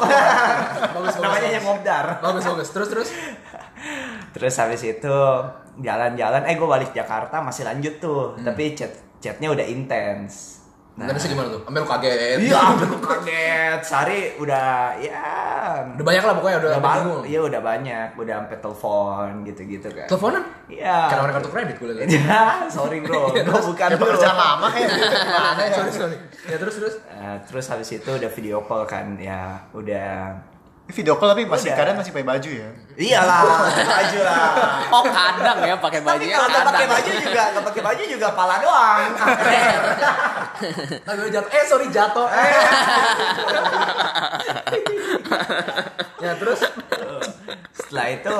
bagus, 0.96 1.16
Namanya 1.20 1.40
bagus. 1.44 1.56
yang 1.56 1.66
ngobdar. 1.68 2.06
Bagus 2.24 2.44
bagus. 2.48 2.70
Terus 2.72 2.88
terus. 2.92 3.10
Terus 4.32 4.54
habis 4.56 4.82
itu 4.88 5.18
jalan-jalan, 5.82 6.48
eh 6.48 6.56
gue 6.56 6.70
balik 6.70 6.92
Jakarta 6.96 7.44
masih 7.44 7.68
lanjut 7.68 8.00
tuh, 8.00 8.38
tapi 8.40 8.78
chat 8.78 8.94
chatnya 9.20 9.52
udah 9.52 9.66
intens. 9.66 10.61
Nah, 11.02 11.18
sih 11.18 11.34
gimana 11.34 11.50
tuh? 11.50 11.62
Ambil 11.66 11.82
kaget. 11.82 12.38
Iya, 12.46 12.60
aduh 12.78 13.02
kaget. 13.02 13.80
Sehari 13.82 14.38
udah 14.38 14.94
ya 15.02 15.26
Udah 15.98 16.06
banyak 16.06 16.22
lah 16.22 16.34
pokoknya 16.38 16.58
udah 16.62 16.70
udah 16.78 16.84
banyak. 16.84 17.22
Iya 17.26 17.40
udah 17.42 17.62
banyak, 17.62 18.08
udah 18.14 18.34
sampai 18.46 18.58
telepon 18.62 19.30
gitu-gitu 19.42 19.88
kan. 19.90 20.06
Teleponan? 20.06 20.44
Iya. 20.70 20.98
Karena 21.10 21.22
orang 21.26 21.36
kartu 21.42 21.50
kredit 21.50 21.76
gue 21.82 21.88
lihat. 21.98 22.08
Ya, 22.08 22.44
sorry 22.70 23.02
bro, 23.02 23.30
gue 23.34 23.42
bukan 23.42 23.88
Ya 23.90 23.98
bro. 23.98 24.06
pekerjaan 24.06 24.38
lama 24.38 24.68
kayak 24.70 24.86
gitu. 24.86 25.06
Gimana 25.10 25.62
ya? 25.66 25.74
sorry 25.74 25.92
sorry. 25.92 26.18
Ya 26.46 26.56
terus 26.62 26.76
terus. 26.78 26.96
Nah, 27.10 27.36
terus 27.42 27.66
habis 27.68 27.90
itu 27.90 28.10
udah 28.10 28.30
video 28.30 28.58
call 28.62 28.84
kan, 28.86 29.18
ya 29.18 29.58
udah 29.74 30.38
Video 30.92 31.16
call 31.16 31.32
tapi 31.32 31.48
masih 31.48 31.72
Udah. 31.72 31.78
kadang 31.80 31.96
masih 31.96 32.12
pakai 32.12 32.28
baju 32.28 32.50
ya. 32.52 32.70
Iyalah, 32.94 33.42
baju 33.92 34.20
lah. 34.22 34.50
Oh 34.90 35.04
kadang 35.04 35.60
ya 35.62 35.76
pakai 35.76 36.00
Tapi 36.00 36.08
bajunya 36.12 36.36
kalau 36.36 36.50
nggak 36.50 36.66
pakai 36.68 36.88
baju 36.88 37.12
juga, 37.18 37.42
nggak 37.50 37.66
pakai 37.66 37.82
baju 37.82 38.04
juga 38.06 38.28
pala 38.32 38.56
doang. 38.60 39.10
Gue 41.02 41.30
jatuh. 41.30 41.50
Eh 41.50 41.64
sorry 41.66 41.88
jatuh. 41.88 42.28
Eh. 42.28 42.54
ya 46.20 46.32
terus. 46.36 46.60
Setelah 47.72 48.08
itu 48.10 48.38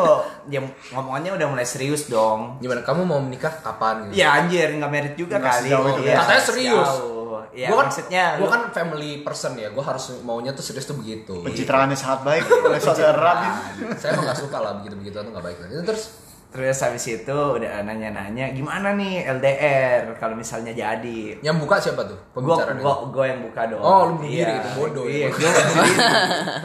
ya 0.50 0.60
ngomongannya 0.92 1.32
udah 1.34 1.48
mulai 1.50 1.66
serius 1.66 2.08
dong. 2.08 2.60
Gimana? 2.60 2.82
Kamu 2.82 3.02
mau 3.04 3.20
menikah 3.20 3.52
kapan? 3.58 4.10
Gitu? 4.10 4.20
Ya 4.20 4.36
anjir 4.36 4.68
nggak 4.70 4.92
merit 4.92 5.14
juga 5.16 5.40
Nggak 5.40 5.52
kali. 5.54 5.68
sejauh 5.68 5.88
itu 5.90 6.02
Iya, 6.04 6.16
Katanya 6.18 6.44
serius. 6.44 6.90
jauh. 6.92 7.21
Ya, 7.54 7.68
gua 7.68 7.78
kan 7.78 7.88
maksudnya 7.88 8.24
gua 8.36 8.44
lu- 8.44 8.54
kan 8.54 8.62
family 8.72 9.12
person 9.20 9.54
ya. 9.54 9.68
Gua 9.70 9.84
harus 9.86 10.04
maunya 10.22 10.52
tuh 10.52 10.64
serius 10.64 10.84
tuh 10.84 10.96
begitu. 10.96 11.36
Pencitraannya 11.38 11.94
sangat 11.94 12.24
baik 12.24 12.44
oleh 12.48 12.78
saudara 12.78 13.12
Rabin. 13.14 13.52
Saya 13.94 14.14
emang 14.14 14.26
gak 14.26 14.40
suka 14.40 14.58
lah 14.58 14.72
begitu-begitu 14.78 15.16
tuh 15.18 15.30
gak 15.30 15.44
baik. 15.44 15.58
Itu 15.62 15.84
terus 15.86 16.06
Terus 16.48 16.76
habis 16.78 17.08
itu 17.08 17.32
udah 17.32 17.80
nanya-nanya 17.82 18.52
gimana 18.52 18.92
nih 18.92 19.24
LDR 19.26 20.12
kalau 20.16 20.36
misalnya 20.36 20.72
jadi. 20.72 21.40
yang 21.40 21.56
buka 21.56 21.76
siapa 21.78 22.04
tuh? 22.04 22.20
Gua 22.34 22.60
Pembicaraan 22.60 22.76
gua 22.78 22.96
gua 23.08 23.26
yang 23.26 23.40
buka 23.42 23.62
dong. 23.66 23.80
Oh, 23.80 24.02
lu 24.06 24.16
diri 24.22 24.52
gitu, 24.52 24.70
bodoh 24.76 25.06
Iya, 25.08 25.28
ya. 25.28 25.30
gua 25.32 25.48
bunuh 25.48 25.86
diri. 25.86 25.96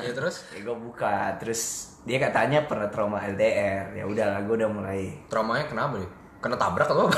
ya 0.02 0.12
terus 0.12 0.34
ya 0.48 0.58
gue 0.60 0.76
buka 0.76 1.14
terus 1.38 1.60
dia 2.02 2.18
katanya 2.20 2.62
pernah 2.62 2.86
trauma 2.86 3.18
LDR 3.20 3.90
ya 3.92 4.04
udahlah 4.04 4.38
gue 4.40 4.54
udah 4.56 4.70
mulai 4.70 5.00
traumanya 5.26 5.66
kenapa 5.66 5.98
nih? 5.98 6.10
Kena 6.36 6.54
tabrak 6.54 6.86
atau 6.86 7.08
apa? 7.08 7.16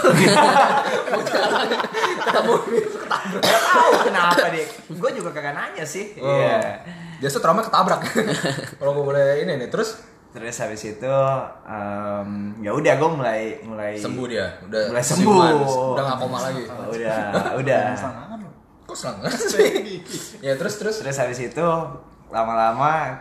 Ketemu 2.25 2.55
ketabrak. 2.97 3.43
Gak 3.43 3.63
tahu 3.65 3.91
kenapa 4.05 4.45
dia 4.49 4.65
gue 4.89 5.11
juga 5.13 5.31
kagak 5.31 5.55
nanya 5.55 5.85
sih 5.85 6.17
Oh. 6.19 6.33
iya 6.35 6.81
Biasa 7.19 7.43
trauma 7.43 7.61
ketabrak. 7.61 8.01
Kalau 8.79 8.95
gue 8.95 9.05
boleh 9.05 9.43
ini 9.43 9.59
nih, 9.59 9.69
terus 9.69 9.99
terus 10.29 10.55
habis 10.55 10.85
itu 10.87 11.15
em, 11.67 12.31
ya 12.61 12.71
udah 12.71 12.95
gue 12.95 13.11
mulai 13.11 13.41
mulai 13.65 13.99
sembuh 13.99 14.27
dia, 14.29 14.47
udah 14.63 14.95
mulai 14.95 15.03
siuman, 15.03 15.51
sembuh 15.59 15.93
udah 15.99 16.03
gak 16.05 16.19
koma 16.23 16.39
lagi. 16.39 16.63
Oh, 16.69 16.87
udah 16.89 17.19
udah. 17.59 17.83
Kok 18.87 18.95
selang 18.95 19.19
sih? 19.29 19.99
ya 20.47 20.55
terus 20.55 20.79
terus 20.79 21.03
terus 21.03 21.19
habis 21.19 21.43
itu 21.43 21.65
lama-lama 22.31 23.19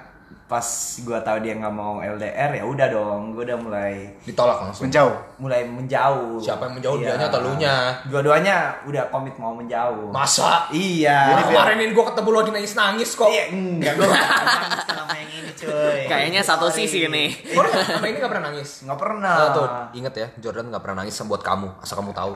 pas 0.47 0.63
gue 0.97 1.19
tahu 1.19 1.37
dia 1.39 1.53
nggak 1.53 1.69
mau 1.69 1.99
LDR 1.99 2.51
ya 2.53 2.63
udah 2.63 2.87
dong 2.87 3.35
gue 3.35 3.43
udah 3.43 3.59
mulai 3.59 4.15
ditolak 4.23 4.63
langsung. 4.63 4.87
Menjauh. 4.87 5.15
mulai 5.37 5.61
menjauh 5.63 6.39
Siapa 6.39 6.65
yang 6.65 6.79
menjauh, 6.79 6.95
Iya. 6.97 7.07
dianya 7.13 7.27
atau 7.27 7.41
lunya? 7.43 7.75
dua-duanya 8.07 8.55
udah 8.83 9.03
komit 9.07 9.35
mau 9.35 9.51
menjauh 9.51 10.07
Masa? 10.07 10.71
iya 10.71 11.35
Wah, 11.35 11.43
kemarin 11.45 11.77
ini 11.77 11.91
gue 11.91 12.05
ketemu 12.05 12.27
lo 12.27 12.37
lagi 12.37 12.51
nangis-nangis 12.53 13.09
kok. 13.13 13.27
Iya, 13.27 13.43
enggak 13.51 13.93
gue 13.93 14.07
nangis 14.07 14.87
sama 14.87 15.13
yang 15.13 15.31
ini 15.33 15.51
cuy. 15.51 15.99
Kayaknya 16.07 16.41
satu 16.41 16.67
sisi 16.69 17.03
nih. 17.05 17.29
Lo 17.51 17.67
sama 17.67 18.05
ini 18.05 18.17
gak 18.17 18.31
pernah 18.31 18.45
nangis? 18.47 18.69
Nggak 18.81 18.97
pernah. 18.97 19.33
Nah, 19.35 19.49
tuh, 19.51 19.67
inget 19.93 20.13
ya, 20.15 20.27
Jordan 20.39 20.71
gak 20.71 20.79
pernah 20.79 21.03
nangis 21.03 21.19
buat 21.21 21.43
kamu, 21.43 21.83
asal 21.83 21.99
kamu 21.99 22.15
tahu. 22.15 22.33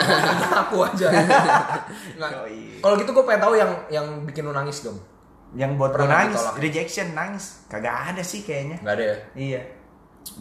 Aku 0.66 0.76
aja. 0.82 1.06
Nggak. 2.18 2.30
Yoi. 2.34 2.82
Kalau 2.82 2.94
gitu 2.98 3.10
gue 3.12 3.24
pengen 3.24 3.40
tahu 3.40 3.54
yang 3.54 3.70
yang 3.88 4.06
bikin 4.24 4.42
lo 4.42 4.50
nangis 4.50 4.82
dong. 4.82 4.98
Yang 5.54 5.70
buat 5.74 5.90
gue 5.90 5.98
Pernah 6.00 6.18
nangis, 6.20 6.36
ditolak. 6.36 6.58
rejection 6.58 7.06
nangis, 7.12 7.44
kagak 7.66 7.94
ada 8.10 8.22
sih 8.22 8.42
kayaknya. 8.42 8.76
Gak 8.80 8.94
ada 8.94 9.04
ya? 9.04 9.16
Iya. 9.34 9.60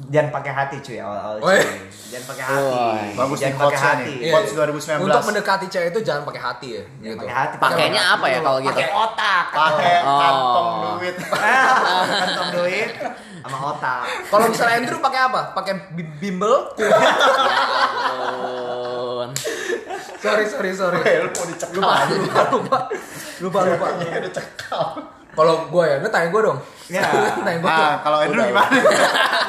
Jangan 0.10 0.32
pakai 0.32 0.50
hati 0.50 0.76
cuy 0.80 0.98
awal-awal 0.98 1.38
Woi. 1.38 1.60
cuy. 1.60 1.86
Jangan 2.10 2.26
pakai 2.26 2.44
hati. 2.46 2.72
Woi. 2.74 3.10
Bagus 3.14 3.38
Jangan 3.38 3.58
pakai 3.60 3.80
hati. 3.84 4.14
nih. 4.16 4.32
Quotes 4.32 4.52
2019. 4.56 4.90
Iya. 4.90 4.98
Untuk 5.04 5.24
mendekati 5.28 5.66
cewek 5.68 5.88
itu 5.92 6.00
jangan 6.02 6.24
pakai 6.24 6.42
hati 6.42 6.68
ya. 6.72 6.82
Jangan 6.82 7.04
Gitu. 7.04 7.20
pakai 7.20 7.36
hati. 7.36 7.56
Pakainya 7.60 8.02
pakai 8.02 8.10
apa 8.10 8.26
ya 8.26 8.40
kalau 8.40 8.60
gitu? 8.60 8.72
Pakai 8.74 8.88
otak. 8.90 9.46
Pakai 9.52 9.94
Oh. 10.02 10.18
kantong 10.18 10.70
duit. 10.98 11.16
Kantong 12.24 12.50
duit 12.56 12.90
sama 13.44 13.58
otak. 13.70 14.02
Kalau 14.32 14.46
misalnya 14.48 14.76
Andrew 14.80 15.00
pakai 15.00 15.22
apa? 15.22 15.42
Pakai 15.52 15.74
bi- 15.92 16.12
bimbel? 16.18 16.56
Sorry 20.24 20.46
sorry 20.48 20.72
sorry. 20.72 21.00
Eh, 21.04 21.20
lu 21.20 21.30
mau 21.36 21.46
dicekal. 21.52 21.76
Lupa 21.76 21.96
lupa 22.08 22.42
lupa 22.56 22.78
lupa 23.44 23.60
lupa. 23.68 23.88
Iya, 24.00 24.20
dicekal. 24.24 24.86
Kalau 25.34 25.54
gue 25.68 25.84
ya, 25.84 25.96
lu 26.00 26.08
tanya 26.08 26.28
gue 26.32 26.42
dong. 26.46 26.60
Ya. 26.88 27.02
tanya 27.46 27.60
gue. 27.60 27.68
Nah, 27.68 27.96
kalau 28.00 28.18
Andrew 28.24 28.40
Udah, 28.40 28.48
gimana? 28.54 28.78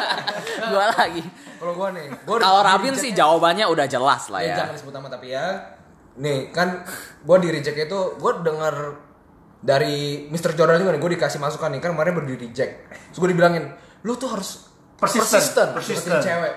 Gua 0.74 0.84
lagi. 0.96 1.22
Kalau 1.60 1.72
gue 1.76 1.88
nih, 1.96 2.06
gue 2.24 2.36
Kalau 2.40 2.60
Rabin 2.64 2.94
sih 2.96 3.10
jawabannya 3.12 3.68
udah 3.68 3.86
jelas 3.86 4.32
lah 4.32 4.40
ya. 4.40 4.48
ya. 4.48 4.56
jangan 4.64 4.72
disebut 4.80 4.92
nama 4.96 5.08
tapi 5.12 5.26
ya. 5.30 5.46
Nih 6.18 6.48
kan 6.50 6.82
gue 7.20 7.36
di 7.44 7.48
reject 7.52 7.78
itu 7.78 8.00
gue 8.16 8.32
denger 8.42 8.74
dari 9.64 10.28
Mr. 10.28 10.56
Jordan 10.56 10.80
juga 10.80 10.92
nih 10.96 11.00
gue 11.00 11.10
dikasih 11.20 11.40
masukan 11.40 11.72
nih 11.72 11.80
kan 11.84 11.92
kemarin 11.92 12.12
baru 12.16 12.26
di 12.32 12.36
reject. 12.48 12.72
Terus 13.12 13.18
gue 13.20 13.28
dibilangin, 13.30 13.64
lu 14.02 14.16
tuh 14.16 14.32
harus 14.32 14.72
Persisten, 14.94 15.26
persisten, 15.28 15.66
persisten. 15.76 16.20
cewek. 16.22 16.54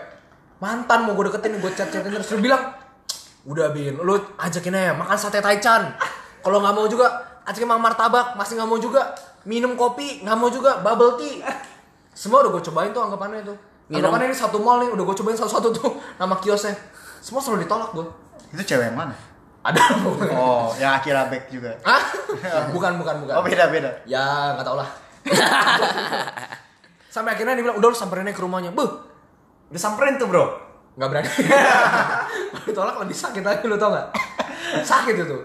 Mantan 0.63 0.99
mau 1.03 1.13
gue 1.19 1.25
deketin 1.27 1.59
gue 1.59 1.71
chat 1.75 1.89
chatin 1.91 2.11
terus 2.15 2.31
lu 2.31 2.39
bilang, 2.39 2.63
udah 3.47 3.71
bin, 3.71 3.95
lu 3.95 4.19
ajakin 4.35 4.75
aja 4.75 4.91
makan 4.91 5.15
sate 5.15 5.39
taichan. 5.39 5.95
Kalau 6.43 6.59
nggak 6.59 6.75
mau 6.75 6.85
juga 6.91 7.07
ajakin 7.47 7.67
makan 7.67 7.83
martabak, 7.83 8.35
masih 8.35 8.59
nggak 8.59 8.69
mau 8.69 8.75
juga 8.75 9.15
minum 9.47 9.79
kopi, 9.79 10.19
nggak 10.21 10.35
mau 10.35 10.51
juga 10.51 10.83
bubble 10.83 11.15
tea. 11.15 11.39
Semua 12.11 12.43
udah 12.43 12.51
gue 12.59 12.63
cobain 12.67 12.91
tuh 12.91 13.01
anggapannya 13.07 13.47
tuh. 13.47 13.55
Minum. 13.87 14.03
Anggapannya 14.03 14.35
ini 14.35 14.37
satu 14.37 14.59
mall 14.59 14.83
nih, 14.83 14.91
udah 14.91 15.03
gue 15.07 15.15
cobain 15.23 15.37
satu-satu 15.39 15.67
tuh 15.71 15.89
nama 16.19 16.35
kiosnya. 16.43 16.75
Semua 17.23 17.39
selalu 17.39 17.63
ditolak 17.63 17.95
gue. 17.95 18.05
Itu 18.51 18.63
cewek 18.67 18.91
yang 18.91 18.99
mana? 18.99 19.15
Ada 19.63 19.79
Oh, 20.35 20.71
yang 20.75 20.99
Akira 20.99 21.31
Beck 21.31 21.47
juga. 21.47 21.71
Hah? 21.87 22.03
bukan, 22.75 22.99
bukan, 22.99 23.15
bukan. 23.23 23.33
Oh, 23.39 23.43
beda-beda. 23.43 24.03
Ya, 24.03 24.55
nggak 24.59 24.65
tau 24.67 24.75
lah. 24.75 24.89
Sampai 27.07 27.33
akhirnya 27.35 27.55
dia 27.55 27.63
bilang, 27.63 27.79
udah 27.79 27.87
lu 27.91 27.97
samperin 27.97 28.27
aja 28.27 28.35
ke 28.35 28.43
rumahnya. 28.43 28.71
Buh, 28.75 29.07
Udah 29.67 29.81
samperin 29.81 30.15
tuh 30.15 30.27
bro. 30.31 30.66
Nggak 30.97 31.09
berani. 31.13 31.29
Kalau 32.51 32.65
ditolak 32.65 32.95
lebih 33.05 33.17
sakit 33.17 33.43
lagi, 33.45 33.63
lu 33.69 33.77
tau 33.77 33.93
nggak? 33.93 34.07
Sakit 34.81 35.15
itu. 35.15 35.37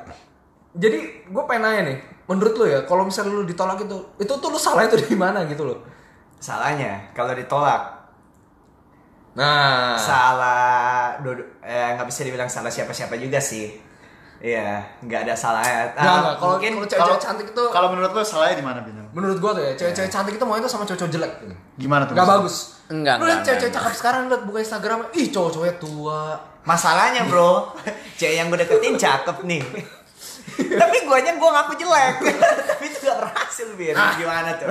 Jadi, 0.72 0.98
gue 1.28 1.42
pengen 1.44 1.62
nanya 1.68 1.80
nih, 1.92 1.98
menurut 2.24 2.54
lu 2.56 2.64
ya, 2.64 2.80
kalau 2.88 3.04
misalnya 3.04 3.36
lu 3.36 3.44
ditolak 3.44 3.84
itu, 3.84 3.96
itu 4.16 4.32
tuh 4.32 4.48
lu 4.48 4.56
salah 4.56 4.88
itu 4.88 4.96
di 4.96 5.12
mana 5.12 5.44
gitu 5.44 5.68
loh? 5.68 5.84
Salahnya 6.40 7.12
kalau 7.12 7.36
ditolak 7.36 8.02
Nah, 9.32 9.96
salah 9.96 11.16
eh 11.64 11.88
nggak 11.96 12.04
bisa 12.04 12.20
dibilang 12.20 12.52
salah 12.52 12.68
siapa-siapa 12.68 13.16
juga 13.16 13.40
sih. 13.40 13.72
Iya, 14.42 14.82
nggak 14.98 15.20
ada 15.22 15.34
salahnya. 15.34 15.94
Nggak, 15.94 16.02
Ah, 16.02 16.18
nggak. 16.18 16.34
Kalau- 16.34 16.52
mungkin 16.52 16.72
kalau 16.74 16.86
cewek-cewek 16.90 17.22
cantik 17.22 17.46
itu, 17.48 17.64
Kalau 17.70 17.88
menurut 17.88 18.10
lu 18.10 18.22
salahnya 18.26 18.56
di 18.58 18.66
mana, 18.66 18.78
Bintang? 18.82 19.06
menurut 19.14 19.38
gue 19.38 19.50
tuh 19.54 19.62
ya, 19.62 19.72
cewek-cewek 19.72 20.10
cantik 20.10 20.34
itu 20.34 20.42
maunya 20.42 20.66
tuh 20.66 20.72
sama 20.72 20.82
cowok-cowok 20.82 21.12
jelek. 21.12 21.32
Gitu. 21.38 21.54
Gimana 21.78 22.02
tuh? 22.02 22.12
Gak 22.12 22.26
bagus. 22.28 22.56
Enggak, 22.88 23.14
Lu 23.16 23.24
enggak, 23.24 23.38
cewek-cewek 23.46 23.72
cakep 23.72 23.92
sekarang 23.94 24.22
liat 24.26 24.42
buka 24.42 24.58
Instagram, 24.58 24.98
ih 25.12 25.26
cowok-cowoknya 25.30 25.76
tua. 25.78 26.22
masalahnya 26.62 27.26
bro, 27.26 27.70
cewek 28.14 28.34
yang 28.36 28.46
gue 28.46 28.58
deketin 28.58 28.94
cakep 28.96 29.36
nih. 29.42 29.62
Tapi 30.52 30.96
guanya 31.04 31.32
gue 31.32 31.48
ngaku 31.50 31.72
jelek. 31.74 32.14
Tapi 32.68 32.84
itu 32.84 32.98
gak 33.02 33.18
berhasil 33.20 33.68
bir. 33.74 33.94
Ah. 33.94 34.12
Gimana 34.14 34.50
tuh? 34.56 34.68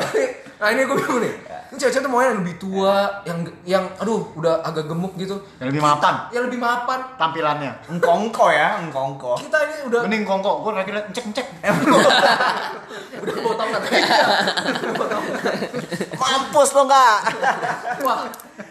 Nah 0.57 0.67
ini 0.69 0.81
gue 0.83 0.95
bingung 0.95 1.19
nih. 1.19 1.33
Ini 1.71 1.75
cewek-cewek 1.75 2.03
tuh 2.03 2.11
maunya 2.11 2.27
yang 2.29 2.39
lebih 2.43 2.55
tua, 2.57 2.95
yang 3.23 3.39
yang 3.63 3.85
aduh 3.95 4.27
udah 4.35 4.59
agak 4.61 4.85
gemuk 4.85 5.15
gitu. 5.15 5.39
Yang 5.57 5.67
lebih 5.71 5.81
mapan 5.81 6.15
Yang 6.29 6.43
lebih 6.51 6.59
mapan. 6.59 6.99
tampilannya. 7.15 7.71
Engkongko 7.87 8.45
ya, 8.49 8.77
engkongko. 8.77 9.39
Kita 9.39 9.57
ini 9.63 9.75
udah 9.87 9.99
Mending 10.03 10.23
kongkok, 10.23 10.55
gua 10.61 10.71
lagi 10.77 10.91
liat 10.91 11.07
cek-cek. 11.09 11.47
udah 13.17 13.35
mau 13.39 13.53
tau 13.57 13.65
nggak? 13.65 13.83
Mampus 16.13 16.69
lo 16.73 16.81
nggak? 16.85 17.17
Wah, 18.05 18.19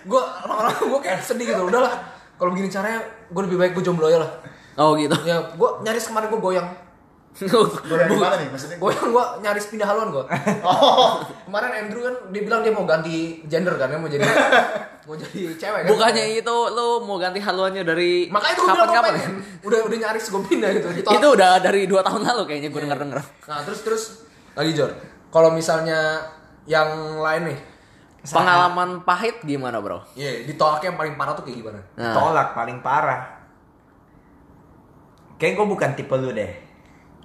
gue 0.02 0.22
lama-lama 0.44 0.76
gue 0.76 1.00
kayak 1.00 1.20
sedih 1.22 1.46
gitu. 1.48 1.62
Udahlah, 1.62 1.92
kalau 2.36 2.50
begini 2.52 2.68
caranya 2.68 3.00
gue 3.26 3.42
lebih 3.42 3.56
baik 3.56 3.72
gue 3.74 3.82
jomblo 3.82 4.06
aja 4.06 4.20
lah. 4.20 4.30
Oh 4.76 4.94
gitu. 4.94 5.12
Ya 5.24 5.40
gue 5.50 5.68
nyaris 5.82 6.04
kemarin 6.04 6.28
gue 6.28 6.40
goyang. 6.40 6.68
Goyang 7.30 8.10
gimana 8.10 8.34
nih 8.36 8.48
maksudnya? 8.50 8.76
Goyang 8.76 9.08
gue 9.08 9.24
nyaris 9.40 9.70
pindah 9.70 9.86
haluan 9.86 10.10
gue. 10.10 10.24
Oh, 10.66 11.22
Kemarin 11.46 11.70
Andrew 11.78 12.02
kan 12.02 12.14
dia 12.28 12.42
bilang 12.42 12.60
dia 12.60 12.70
mau 12.70 12.84
ganti 12.84 13.16
gender 13.46 13.74
kan, 13.74 13.86
dia 13.86 13.96
mau 13.96 14.06
jadi 14.06 14.26
mau 15.06 15.14
jadi 15.14 15.54
cewek 15.54 15.80
kan. 15.86 15.88
Bukannya 15.88 16.24
itu 16.36 16.56
lu 16.70 16.88
mau 17.00 17.16
ganti 17.16 17.38
haluannya 17.38 17.82
dari 17.82 18.26
Makanya 18.28 18.52
itu 18.52 18.60
gue 18.60 18.68
bilang 18.68 18.76
gue 18.76 18.92
kapan-kapan? 18.92 19.12
pengen. 19.16 19.34
Udah 19.62 19.78
udah 19.86 19.98
nyaris 20.00 20.24
gue 20.26 20.42
pindah 20.44 20.70
gitu. 20.74 20.88
Ditolak. 20.92 21.16
Itu 21.16 21.26
udah 21.32 21.50
dari 21.58 21.80
dua 21.86 22.00
tahun 22.02 22.20
lalu 22.24 22.42
kayaknya 22.44 22.68
gue 22.68 22.80
denger 22.82 22.98
denger. 23.00 23.18
Nah 23.46 23.58
terus 23.62 23.80
terus 23.80 24.02
lagi 24.52 24.70
Jor. 24.74 24.90
Kalau 25.30 25.50
misalnya 25.50 26.26
yang 26.66 26.90
lain 27.16 27.54
nih, 27.54 27.58
Pengalaman 28.20 29.00
pahit 29.00 29.40
gimana 29.40 29.80
bro? 29.80 30.04
iya 30.12 30.44
ditolaknya 30.44 30.92
yang 30.92 30.98
paling 30.98 31.14
parah 31.16 31.32
tuh 31.32 31.40
kayak 31.40 31.56
gimana? 31.56 31.80
Nah, 31.96 32.12
Tolak 32.12 32.48
paling 32.52 32.78
parah. 32.84 33.22
Kayak 35.38 35.56
gue 35.56 35.66
bukan 35.66 35.90
tipe 35.96 36.12
lu 36.14 36.28
deh. 36.30 36.52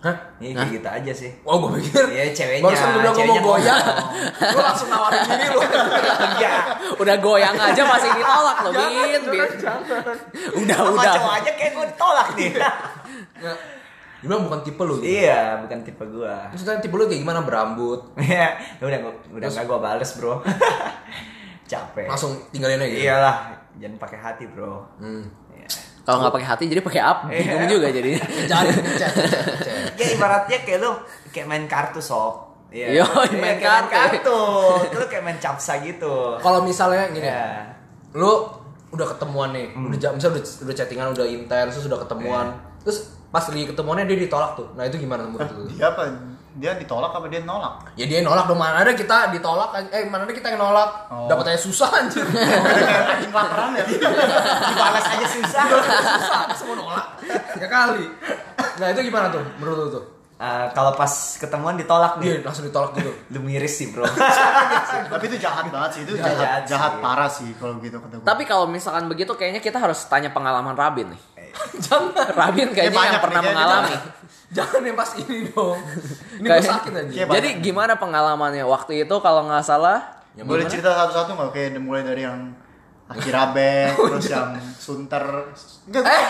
Hah? 0.06 0.16
Ini 0.38 0.54
Hah? 0.54 0.62
kayak 0.62 0.72
gitu 0.72 0.90
aja 0.92 1.12
sih. 1.18 1.32
Oh 1.42 1.58
gue 1.60 1.82
pikir 1.82 2.06
Iya, 2.08 2.24
ceweknya, 2.30 2.62
Barusan 2.64 2.88
gue 2.88 3.02
bilang 3.02 3.16
mau 3.18 3.26
goyang 3.42 3.82
ngomong. 3.90 4.10
Lu 4.46 4.60
langsung 4.62 4.88
nawarin 4.88 5.22
diri 5.26 5.46
lu 5.50 5.60
Iya. 6.38 6.54
udah 6.96 7.16
goyang 7.18 7.56
aja 7.58 7.82
masih 7.84 8.10
ditolak 8.14 8.58
loh, 8.62 8.72
Bin, 8.72 9.24
Bin. 9.26 9.42
Udah, 10.62 10.78
Sama 10.78 10.94
udah. 10.94 11.14
cowok 11.16 11.34
aja 11.36 11.52
kayak 11.52 11.72
gue 11.74 11.86
ditolak 11.90 12.28
nih. 12.32 12.50
ya. 12.54 12.72
Dia 14.16 14.24
bilang 14.24 14.44
bukan 14.44 14.60
tipe 14.62 14.82
lu 14.82 14.94
gitu. 14.96 15.06
iya, 15.12 15.42
bukan 15.60 15.80
tipe 15.82 16.04
gue. 16.04 16.34
Maksudnya 16.50 16.78
tipe 16.80 16.94
lu 16.94 17.06
kayak 17.06 17.22
gimana 17.22 17.42
berambut 17.42 18.00
Iya, 18.16 18.48
udah 18.80 19.00
gua, 19.00 19.14
udah 19.32 19.48
nggak 19.48 19.66
gue 19.66 19.80
bales 19.80 20.10
bro. 20.16 20.34
Capek. 21.66 22.06
Langsung 22.06 22.38
tinggalin 22.50 22.78
aja 22.78 22.88
gitu 22.88 23.02
Iyalah, 23.04 23.38
jangan 23.76 23.98
pakai 23.98 24.18
hati 24.20 24.44
bro. 24.46 24.86
hmm. 24.98 25.24
Iya. 25.52 25.68
Kalau 26.02 26.22
nggak 26.22 26.34
pakai 26.34 26.48
hati 26.48 26.64
jadi 26.68 26.82
pakai 26.82 27.02
apa? 27.02 27.26
Bingung 27.28 27.66
Iya. 27.66 27.72
juga 27.72 27.88
jadinya. 27.90 28.22
Jangan 28.46 28.66
ngechat, 28.70 28.82
ngechat, 28.86 29.14
ngechat. 29.50 29.75
Ya 29.96 30.06
ibaratnya 30.12 30.58
kayak 30.62 30.80
lu 30.84 30.92
kayak 31.32 31.48
main 31.48 31.66
kartu 31.66 32.00
sob. 32.00 32.44
Yo, 32.70 32.92
Iya, 32.92 33.08
main 33.40 33.56
kayak 33.56 33.88
kartu. 33.88 34.28
kartu. 34.28 34.40
Lu 35.00 35.06
kayak 35.08 35.24
main 35.24 35.40
capsa 35.40 35.80
gitu. 35.80 36.36
Kalau 36.38 36.60
misalnya 36.62 37.08
gini 37.10 37.24
Iya. 37.24 37.72
Lu 38.12 38.48
udah 38.92 39.08
ketemuan 39.12 39.52
nih 39.52 39.72
Udah 39.76 40.00
jam, 40.00 40.12
misalnya 40.16 40.40
udah, 40.40 40.44
udah 40.68 40.76
chattingan, 40.76 41.08
udah 41.12 41.26
intens 41.28 41.72
Terus 41.76 41.88
udah 41.88 42.00
ketemuan 42.04 42.48
Terus 42.84 42.98
pas 43.28 43.44
lagi 43.52 43.68
ketemuannya 43.68 44.08
dia 44.08 44.20
ditolak 44.24 44.56
tuh. 44.56 44.68
Nah 44.76 44.88
itu 44.88 44.96
gimana 44.96 45.28
tuh 45.28 45.32
menurut 45.36 45.52
lu? 45.52 45.64
Dia 45.76 45.92
apa? 45.92 46.08
Dia 46.56 46.72
ditolak 46.74 47.12
apa 47.12 47.28
dia 47.28 47.44
nolak? 47.44 47.92
Ya 47.94 48.08
dia 48.08 48.24
nolak 48.24 48.48
dong 48.48 48.56
mana 48.56 48.80
ada 48.80 48.96
kita 48.96 49.28
ditolak 49.30 49.76
eh 49.92 50.08
mana 50.08 50.24
ada 50.24 50.32
kita 50.32 50.56
yang 50.56 50.62
nolak. 50.62 51.12
Oh. 51.12 51.28
Dapatnya 51.28 51.60
susah 51.60 51.92
anjir. 51.94 52.24
Kayak 52.32 53.12
anjing 53.12 53.32
laparan 53.32 53.76
ya. 53.76 53.84
Dibalas 53.84 55.06
aja 55.06 55.28
susah. 55.28 55.64
susah 55.68 56.40
semua 56.56 56.76
nolak. 56.80 57.06
Ya 57.56 57.68
kali. 57.68 58.08
Nah 58.76 58.88
itu 58.88 59.00
gimana 59.04 59.28
tuh 59.28 59.44
menurut 59.60 59.78
lu 59.78 59.90
tuh? 59.92 60.04
Eh, 60.36 60.68
kalau 60.72 60.92
pas 60.92 61.08
ketemuan 61.40 61.80
ditolak 61.80 62.20
Dia 62.20 62.40
nih. 62.40 62.44
langsung 62.44 62.68
ditolak 62.68 62.92
gitu. 62.94 63.08
Lu 63.32 63.40
miris 63.40 63.72
sih, 63.72 63.88
Bro. 63.88 64.04
Tapi 65.12 65.24
itu 65.28 65.40
jahat 65.40 65.72
banget 65.72 65.96
sih. 65.96 66.02
Itu 66.04 66.20
Jahat 66.20 66.36
jahat, 66.36 66.60
sih. 66.60 66.70
jahat 66.76 66.94
parah 67.00 67.32
sih 67.32 67.50
kalau 67.56 67.80
gitu 67.80 68.00
kata 68.00 68.20
gue. 68.20 68.28
Tapi 68.28 68.44
kalau 68.44 68.68
misalkan 68.68 69.08
begitu 69.08 69.32
kayaknya 69.32 69.64
kita 69.64 69.80
harus 69.80 70.04
tanya 70.08 70.36
pengalaman 70.36 70.76
Rabin 70.76 71.16
nih. 71.16 71.22
Jangan. 71.88 72.36
Rabin 72.36 72.68
kayaknya 72.76 72.92
banyak 72.92 73.12
yang 73.16 73.24
pernah 73.24 73.42
mengalami. 73.44 73.96
Jangan 74.48 74.82
yang 74.82 74.94
pas 74.94 75.12
ini 75.16 75.48
dong. 75.48 75.80
Ini 76.38 76.42
gue 76.42 76.50
Kayak- 76.52 76.70
sakit 76.70 76.92
aja. 76.92 77.10
Kayak 77.10 77.30
Jadi 77.34 77.50
gimana 77.62 77.94
pengalamannya 77.96 78.64
waktu 78.64 79.02
itu 79.02 79.16
kalau 79.20 79.46
nggak 79.46 79.64
salah? 79.64 80.22
Yang 80.34 80.46
Boleh 80.46 80.62
gimana? 80.62 80.72
cerita 80.72 80.90
satu-satu 80.94 81.30
nggak? 81.34 81.50
Kayak 81.52 81.70
mulai 81.80 82.04
dari 82.04 82.22
yang 82.22 82.40
Akirabe, 83.06 83.94
terus 84.12 84.28
yang 84.28 84.54
Sunter. 84.76 85.24
Enggak, 85.86 86.04
Eh, 86.04 86.26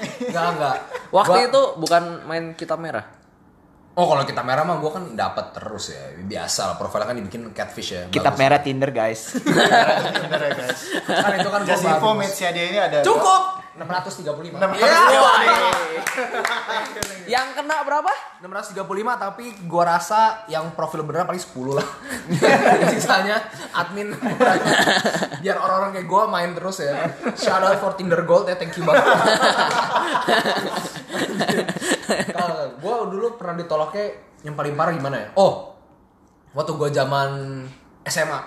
Enggak, 0.28 0.46
enggak. 0.56 0.76
Waktu 1.10 1.32
Gua- 1.34 1.46
itu 1.46 1.62
bukan 1.78 2.02
main 2.24 2.44
kitab 2.54 2.78
merah. 2.78 3.04
Oh, 3.92 4.06
kalau 4.06 4.22
kita 4.22 4.40
merah 4.40 4.62
mah 4.62 4.78
gua 4.78 4.96
kan 4.96 5.12
dapat 5.12 5.52
terus 5.52 5.92
ya. 5.92 6.00
Biasa 6.16 6.60
lah, 6.64 6.76
profilnya 6.78 7.04
kan 7.04 7.16
dibikin 7.16 7.42
catfish 7.50 7.92
ya. 7.92 8.02
Kitab 8.08 8.32
Bagus. 8.32 8.40
merah 8.40 8.60
Tinder, 8.62 8.90
guys. 8.90 9.36
Bener 9.36 10.40
ya 10.40 10.50
guys. 10.54 10.80
Kan 11.04 11.32
itu 11.36 11.50
kan 11.50 11.60
Just 11.66 11.84
info 11.84 12.08
dia 12.16 12.64
ini 12.64 12.78
ada 12.78 12.98
Cukup. 13.02 13.59
635. 13.78 14.58
635. 14.58 14.82
Iya. 14.82 14.98
Yang 17.30 17.46
kena 17.54 17.86
berapa? 17.86 18.10
635 18.42 18.82
tapi 19.14 19.54
gua 19.70 19.94
rasa 19.94 20.42
yang 20.50 20.74
profil 20.74 21.06
beneran 21.06 21.30
paling 21.30 21.38
10 21.38 21.78
lah. 21.78 21.86
Sisanya 22.92 23.38
admin 23.70 24.10
biar 25.38 25.56
orang-orang 25.62 25.94
kayak 25.94 26.08
gua 26.10 26.26
main 26.26 26.50
terus 26.50 26.82
ya. 26.82 27.14
Shout 27.38 27.62
out 27.62 27.78
for 27.78 27.94
Tinder 27.94 28.26
Gold 28.26 28.50
ya, 28.50 28.58
thank 28.58 28.74
you 28.74 28.82
banget. 28.82 29.06
Gua 32.82 33.06
dulu 33.06 33.38
pernah 33.38 33.54
ditolaknya 33.54 34.18
yang 34.42 34.58
paling 34.58 34.74
parah 34.74 34.90
gimana 34.90 35.16
ya? 35.20 35.28
Oh, 35.38 35.78
waktu 36.58 36.74
gua 36.74 36.90
zaman 36.90 37.62
SMA. 38.02 38.40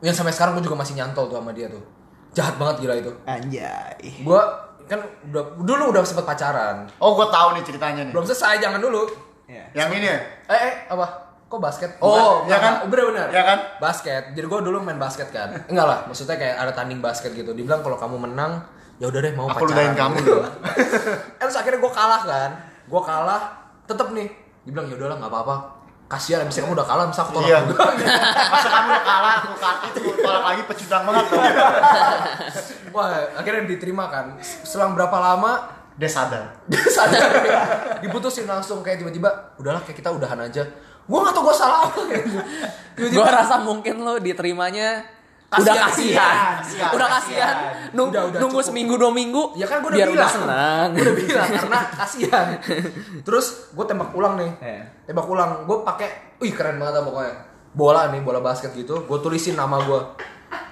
Yang 0.00 0.16
sampai 0.16 0.32
sekarang 0.32 0.56
gua 0.56 0.64
juga 0.64 0.80
masih 0.80 0.96
nyantol 0.96 1.28
tuh 1.28 1.36
sama 1.36 1.52
dia 1.52 1.68
tuh. 1.68 1.99
Jahat 2.30 2.54
banget 2.56 2.76
gila 2.80 2.94
itu. 2.96 3.12
Anjay. 3.24 4.22
Gua 4.22 4.42
kan 4.86 4.98
udah 5.24 5.54
dulu 5.56 5.84
udah 5.90 6.02
sempet 6.02 6.22
pacaran. 6.24 6.82
Oh, 6.98 7.14
gue 7.14 7.26
tahu 7.26 7.54
nih 7.54 7.62
ceritanya 7.62 8.02
nih. 8.02 8.12
Belum 8.12 8.26
selesai, 8.26 8.58
jangan 8.58 8.78
dulu. 8.78 9.06
Iya. 9.46 9.64
Yang 9.72 9.88
ini 9.96 10.06
ya? 10.06 10.18
Eh, 10.46 10.60
eh, 10.60 10.74
apa? 10.88 11.06
Kok 11.46 11.58
basket? 11.58 11.90
Bukan, 11.96 12.10
Oh, 12.10 12.34
ya 12.46 12.58
kan? 12.58 12.86
Bener 12.86 13.10
bener. 13.10 13.26
Ya 13.30 13.42
kan? 13.42 13.58
Basket. 13.78 14.34
Jadi 14.34 14.46
gue 14.46 14.60
dulu 14.60 14.78
main 14.80 14.98
basket 14.98 15.30
kan. 15.30 15.50
Enggak 15.66 15.86
lah, 15.86 15.98
maksudnya 16.06 16.34
kayak 16.34 16.56
ada 16.56 16.70
tanding 16.70 16.98
basket 16.98 17.30
gitu. 17.32 17.50
Dibilang 17.50 17.82
kalau 17.82 17.94
kamu 17.94 18.18
menang, 18.20 18.62
ya 18.98 19.06
udah 19.06 19.18
deh 19.18 19.30
mau 19.32 19.46
Aku 19.46 19.62
pacaran. 19.62 19.70
ludahin 19.70 19.94
kamu 19.94 20.14
gitu. 20.20 20.38
Eh, 20.42 20.50
Terus 21.38 21.54
akhirnya 21.54 21.78
gue 21.78 21.92
kalah 21.92 22.22
kan. 22.22 22.50
Gue 22.86 23.02
kalah, 23.04 23.42
tetep 23.84 24.10
nih. 24.10 24.26
Dibilang 24.62 24.86
ya 24.86 24.94
udahlah 24.94 25.16
nggak 25.18 25.30
apa-apa. 25.30 25.56
Kasihan 26.10 26.42
abis 26.42 26.58
kamu 26.58 26.74
udah 26.74 26.82
kalah, 26.82 27.06
misal 27.06 27.22
aku 27.22 27.38
tolak 27.38 27.46
Iya. 27.46 27.58
juga. 27.70 27.86
Masa 28.52 28.68
kamu 28.68 28.86
udah 28.90 29.04
kalah, 29.06 29.32
aku 29.38 29.54
kalah 29.54 29.78
itu 29.86 29.98
gua 30.02 30.14
tolak 30.18 30.42
lagi 30.44 30.62
pecundang 30.66 31.02
banget 31.06 31.24
dong. 31.30 31.44
Wah, 32.98 33.08
akhirnya 33.38 33.62
diterima 33.64 34.04
kan. 34.06 34.26
Selang 34.42 34.92
berapa 34.92 35.14
lama 35.14 35.52
Dia 35.94 36.08
sadar. 36.08 36.48
dia 36.70 36.80
sadar 36.88 37.28
diputusin 38.00 38.48
langsung 38.48 38.80
kayak 38.80 39.04
tiba-tiba 39.04 39.28
udahlah 39.54 39.84
kayak 39.84 40.00
kita 40.00 40.08
udahan 40.08 40.40
aja. 40.40 40.64
Gue 41.04 41.18
nggak 41.20 41.30
tau 41.30 41.44
gue 41.44 41.52
salah 41.52 41.78
apa. 41.86 42.00
Gue 42.96 43.20
rasa 43.22 43.60
mungkin 43.60 44.00
lo 44.00 44.16
diterimanya 44.16 45.04
udah 45.50 45.74
Kasihan, 45.74 45.82
kasihan, 45.82 46.34
kasihan, 46.56 46.90
udah 46.94 47.08
kasihan. 47.10 47.42
kasihan, 47.50 47.56
Nung- 47.90 48.08
Udah, 48.08 48.22
udah 48.24 48.38
nunggu 48.38 48.54
cukup. 48.56 48.68
seminggu 48.70 48.94
dua 48.94 49.10
minggu, 49.10 49.42
Ya 49.54 49.66
kan 49.66 49.78
gue 49.78 49.90
udah 49.90 49.98
biar 49.98 50.08
bilang. 50.08 50.22
udah 50.22 50.30
senang. 50.30 50.86
Gue 50.88 51.02
udah 51.02 51.16
bilang 51.16 51.48
karena 51.50 51.78
kasihan. 51.98 52.46
Terus 53.20 53.46
gue 53.68 53.84
tembak 53.84 54.10
ulang 54.12 54.34
nih. 54.36 54.50
Iya. 54.56 54.82
Tembak 55.04 55.26
ulang. 55.26 55.50
Gue 55.64 55.82
pakai, 55.82 56.08
wih 56.38 56.52
keren 56.52 56.78
banget 56.78 56.94
lah 56.94 57.04
pokoknya. 57.04 57.34
Bola 57.72 58.02
nih, 58.08 58.20
bola 58.20 58.38
basket 58.38 58.70
gitu. 58.72 59.02
Gue 59.02 59.18
tulisin 59.18 59.54
nama 59.54 59.74
gue. 59.80 60.00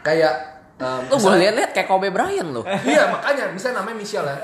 Kayak 0.01 0.35
um, 0.77 1.03
Lo 1.05 1.17
gue 1.17 1.27
misalnya- 1.27 1.43
liat-liat 1.51 1.71
kayak 1.73 1.89
Kobe 1.89 2.09
Bryant 2.09 2.49
lo. 2.49 2.63
Iya 2.85 3.03
makanya, 3.09 3.45
misalnya 3.51 3.83
namanya 3.83 3.97
Michelle 3.97 4.27
ya. 4.27 4.37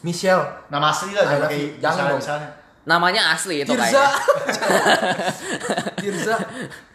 Michelle. 0.00 0.44
Nama 0.66 0.86
asli 0.88 1.10
lah, 1.10 1.24
jangan 1.24 1.46
kayak. 1.46 1.68
Jangan 1.78 2.02
dong. 2.04 2.18
misalnya. 2.18 2.48
Namanya 2.84 3.22
asli 3.32 3.54
itu 3.60 3.70
Tirza. 3.70 3.86
kayaknya. 3.86 4.06
Tirza. 5.96 6.36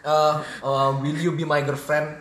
uh, 0.02 0.34
uh, 0.60 0.90
will 0.96 1.16
you 1.16 1.32
be 1.32 1.42
my 1.42 1.60
girlfriend? 1.60 2.20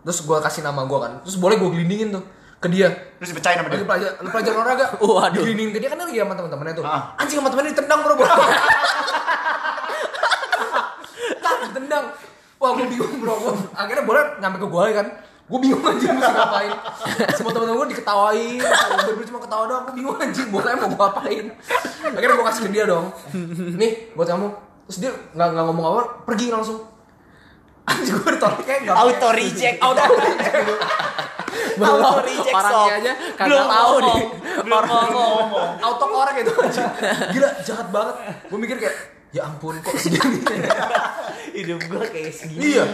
Terus 0.00 0.18
gue 0.24 0.38
kasih 0.40 0.62
nama 0.64 0.82
gue 0.88 0.98
kan. 0.98 1.12
Terus 1.24 1.36
boleh 1.36 1.56
gue 1.60 1.70
gelindingin 1.70 2.08
tuh 2.16 2.24
ke 2.60 2.68
dia. 2.68 2.88
Terus 3.20 3.32
dipecahin 3.32 3.56
sama 3.60 3.68
Lagi 3.72 3.80
dia. 3.80 3.88
pelajar, 3.88 4.10
lagi 4.20 4.30
pelajar 4.32 4.52
olahraga. 4.56 4.86
Waduh. 5.00 5.40
Digelindingin 5.40 5.72
ke 5.72 5.78
dia 5.80 5.88
kan 5.92 5.98
lagi 6.00 6.16
sama 6.20 6.34
teman-temannya 6.36 6.74
tuh. 6.76 6.84
Ah. 6.84 7.02
Anjing 7.16 7.38
sama 7.40 7.48
temennya 7.52 7.72
ditendang 7.72 8.00
bro. 8.04 8.14
bro. 8.16 8.26
tak 11.44 11.54
ditendang. 11.68 12.04
Wah 12.60 12.70
gue 12.76 12.86
bingung 12.88 13.16
bro. 13.20 13.34
Gua, 13.40 13.52
akhirnya 13.72 14.04
boleh 14.04 14.22
nyampe 14.40 14.58
ke 14.60 14.68
gue 14.68 14.84
kan. 14.92 15.06
Gue 15.50 15.58
bingung 15.58 15.82
anjing 15.82 16.14
mesti 16.14 16.30
ngapain. 16.30 16.72
Semua 17.34 17.50
temen-temen 17.50 17.78
gue 17.82 17.88
diketawain. 17.96 18.60
Gue 19.18 19.26
cuma 19.26 19.40
ketawa 19.42 19.64
doang. 19.66 19.82
Gue 19.88 19.94
bingung 19.98 20.16
anjing. 20.16 20.48
Bolanya 20.52 20.76
mau 20.78 20.88
gue 20.94 21.06
apain. 21.10 21.44
Akhirnya 22.06 22.34
gue 22.38 22.46
kasih 22.52 22.62
ke 22.68 22.70
dia 22.70 22.84
dong. 22.86 23.06
Nih 23.76 24.12
buat 24.14 24.28
kamu. 24.30 24.46
Terus 24.88 24.98
dia 25.00 25.10
nggak 25.34 25.64
ngomong 25.64 25.86
apa. 25.96 26.02
Pergi 26.28 26.52
langsung. 26.52 26.86
Anjing 27.88 28.16
gue 28.16 28.32
ditolak 28.36 28.60
kayak 28.64 28.80
nggak 28.84 28.96
Auto 28.96 29.28
reject. 29.32 29.76
Auto 29.80 30.04
reject. 30.04 30.66
Auto 31.80 32.18
reject, 32.20 32.54
orangnya 32.54 32.94
aja 33.00 33.12
Belum 33.40 33.64
tahu 33.66 33.94
nih. 34.04 34.20
Belum 34.60 34.84
ngomong. 34.84 35.70
auto 35.80 36.04
korek 36.12 36.36
itu 36.44 36.52
gila 37.32 37.48
jahat 37.64 37.86
banget 37.88 38.16
gue 38.46 38.58
mikir 38.58 38.76
kayak 38.76 38.96
ya 39.30 39.46
ampun 39.46 39.78
kok 39.78 39.94
segini 39.94 40.42
Hidup 41.50 41.82
gue 41.82 42.04
kayak 42.08 42.30
segini. 42.30 42.62
iya. 42.78 42.84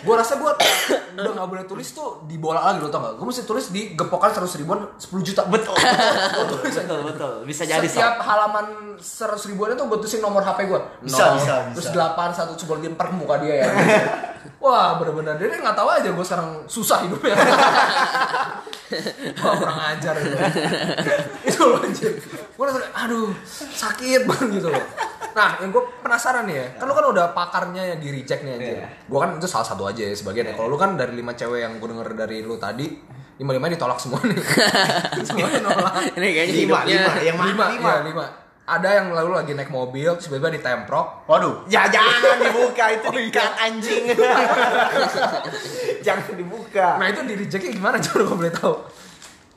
Gue 0.00 0.14
rasa 0.14 0.38
gue 0.38 0.46
udah 0.46 1.32
nggak 1.36 1.48
boleh 1.50 1.64
tulis 1.66 1.90
tuh 1.90 2.22
di 2.24 2.38
bola 2.38 2.62
lagi 2.62 2.78
lo 2.78 2.86
tau 2.86 3.02
gak 3.02 3.18
gue 3.18 3.26
mesti 3.26 3.42
tulis 3.42 3.74
di 3.74 3.98
gepokan 3.98 4.30
seratus 4.30 4.56
ribuan 4.56 4.86
10 4.94 5.10
juta. 5.26 5.42
Betul. 5.50 5.74
betul, 6.62 7.00
betul. 7.02 7.32
Bisa 7.44 7.66
jadi 7.66 7.82
setiap 7.82 8.22
sob. 8.22 8.24
halaman 8.24 8.66
seratus 8.96 9.50
ribuan 9.50 9.74
itu 9.74 9.82
gue 9.84 9.98
tulisin 9.98 10.22
nomor 10.22 10.40
HP 10.40 10.70
gue 10.70 10.80
Bisa, 11.02 11.34
bisa, 11.34 11.54
terus 11.74 11.90
bisa. 11.90 11.94
delapan 11.98 12.30
satu 12.30 12.54
coba 12.64 12.78
lempar 12.78 13.06
ke 13.10 13.16
muka 13.18 13.34
dia 13.42 13.54
ya. 13.66 13.68
Wah 14.64 14.96
bener-bener. 15.02 15.34
Dia 15.36 15.58
nggak 15.58 15.76
tahu 15.76 15.88
aja 15.90 16.08
gue 16.08 16.24
sekarang 16.24 16.48
susah 16.70 17.02
hidupnya. 17.04 17.34
Wah 19.42 19.54
kurang 19.58 19.80
ajar. 19.92 20.14
Itu 21.42 21.56
itu 21.56 21.60
loh 21.62 21.80
anjir 21.82 22.12
gue 22.56 22.64
rasa 22.64 22.80
aduh 22.92 23.28
sakit 23.52 24.24
banget 24.24 24.60
gitu 24.60 24.68
loh 24.72 24.84
nah 25.36 25.60
yang 25.60 25.68
gue 25.68 25.84
penasaran 26.00 26.48
nih 26.48 26.56
ya 26.56 26.66
kan 26.74 26.88
lu 26.88 26.94
kan 26.94 27.06
udah 27.06 27.26
pakarnya 27.30 27.82
ya 27.84 27.96
di 27.96 28.08
reject 28.08 28.40
nih 28.40 28.52
anjir 28.56 28.76
Iya. 28.78 28.88
gue 29.04 29.18
kan 29.20 29.30
itu 29.36 29.44
salah 29.44 29.68
satu 29.68 29.84
aja 29.84 30.00
ya 30.00 30.16
sebagian 30.16 30.48
ya 30.48 30.54
kalau 30.54 30.66
lu 30.66 30.74
kan 30.74 30.96
dari 30.96 31.12
lima 31.12 31.36
cewek 31.36 31.60
yang 31.60 31.76
gue 31.76 31.88
denger 31.92 32.08
dari 32.16 32.40
lu 32.40 32.56
tadi 32.56 32.88
lima 33.36 33.52
lima 33.52 33.68
ditolak 33.68 34.00
semua 34.00 34.16
nih 34.22 34.32
semuanya 35.28 35.60
nolak 35.60 35.92
Ini 36.16 36.26
kayaknya 36.26 36.54
Lima, 36.56 36.78
hidupnya 36.80 36.96
lima. 36.96 37.12
Yang 37.20 37.36
mana? 37.36 37.46
lima, 37.46 37.64
Lima. 37.68 37.90
iya, 37.92 37.96
lima. 38.02 38.26
Ada 38.66 38.88
yang 38.96 39.06
lalu 39.12 39.30
lagi 39.30 39.52
naik 39.52 39.70
mobil, 39.70 40.10
tiba-tiba 40.18 40.50
ditemprok. 40.50 41.28
Waduh. 41.30 41.70
Ya 41.70 41.86
jangan 41.86 42.34
dibuka 42.42 42.84
itu 42.90 43.08
dikat 43.12 43.52
anjing. 43.60 44.10
jangan 46.02 46.34
dibuka. 46.34 46.98
Nah 46.98 47.06
itu 47.06 47.20
di 47.22 47.34
rejectnya 47.36 47.70
gimana 47.70 47.96
coba 48.00 48.20
gue 48.24 48.36
boleh 48.36 48.52
tahu? 48.52 48.74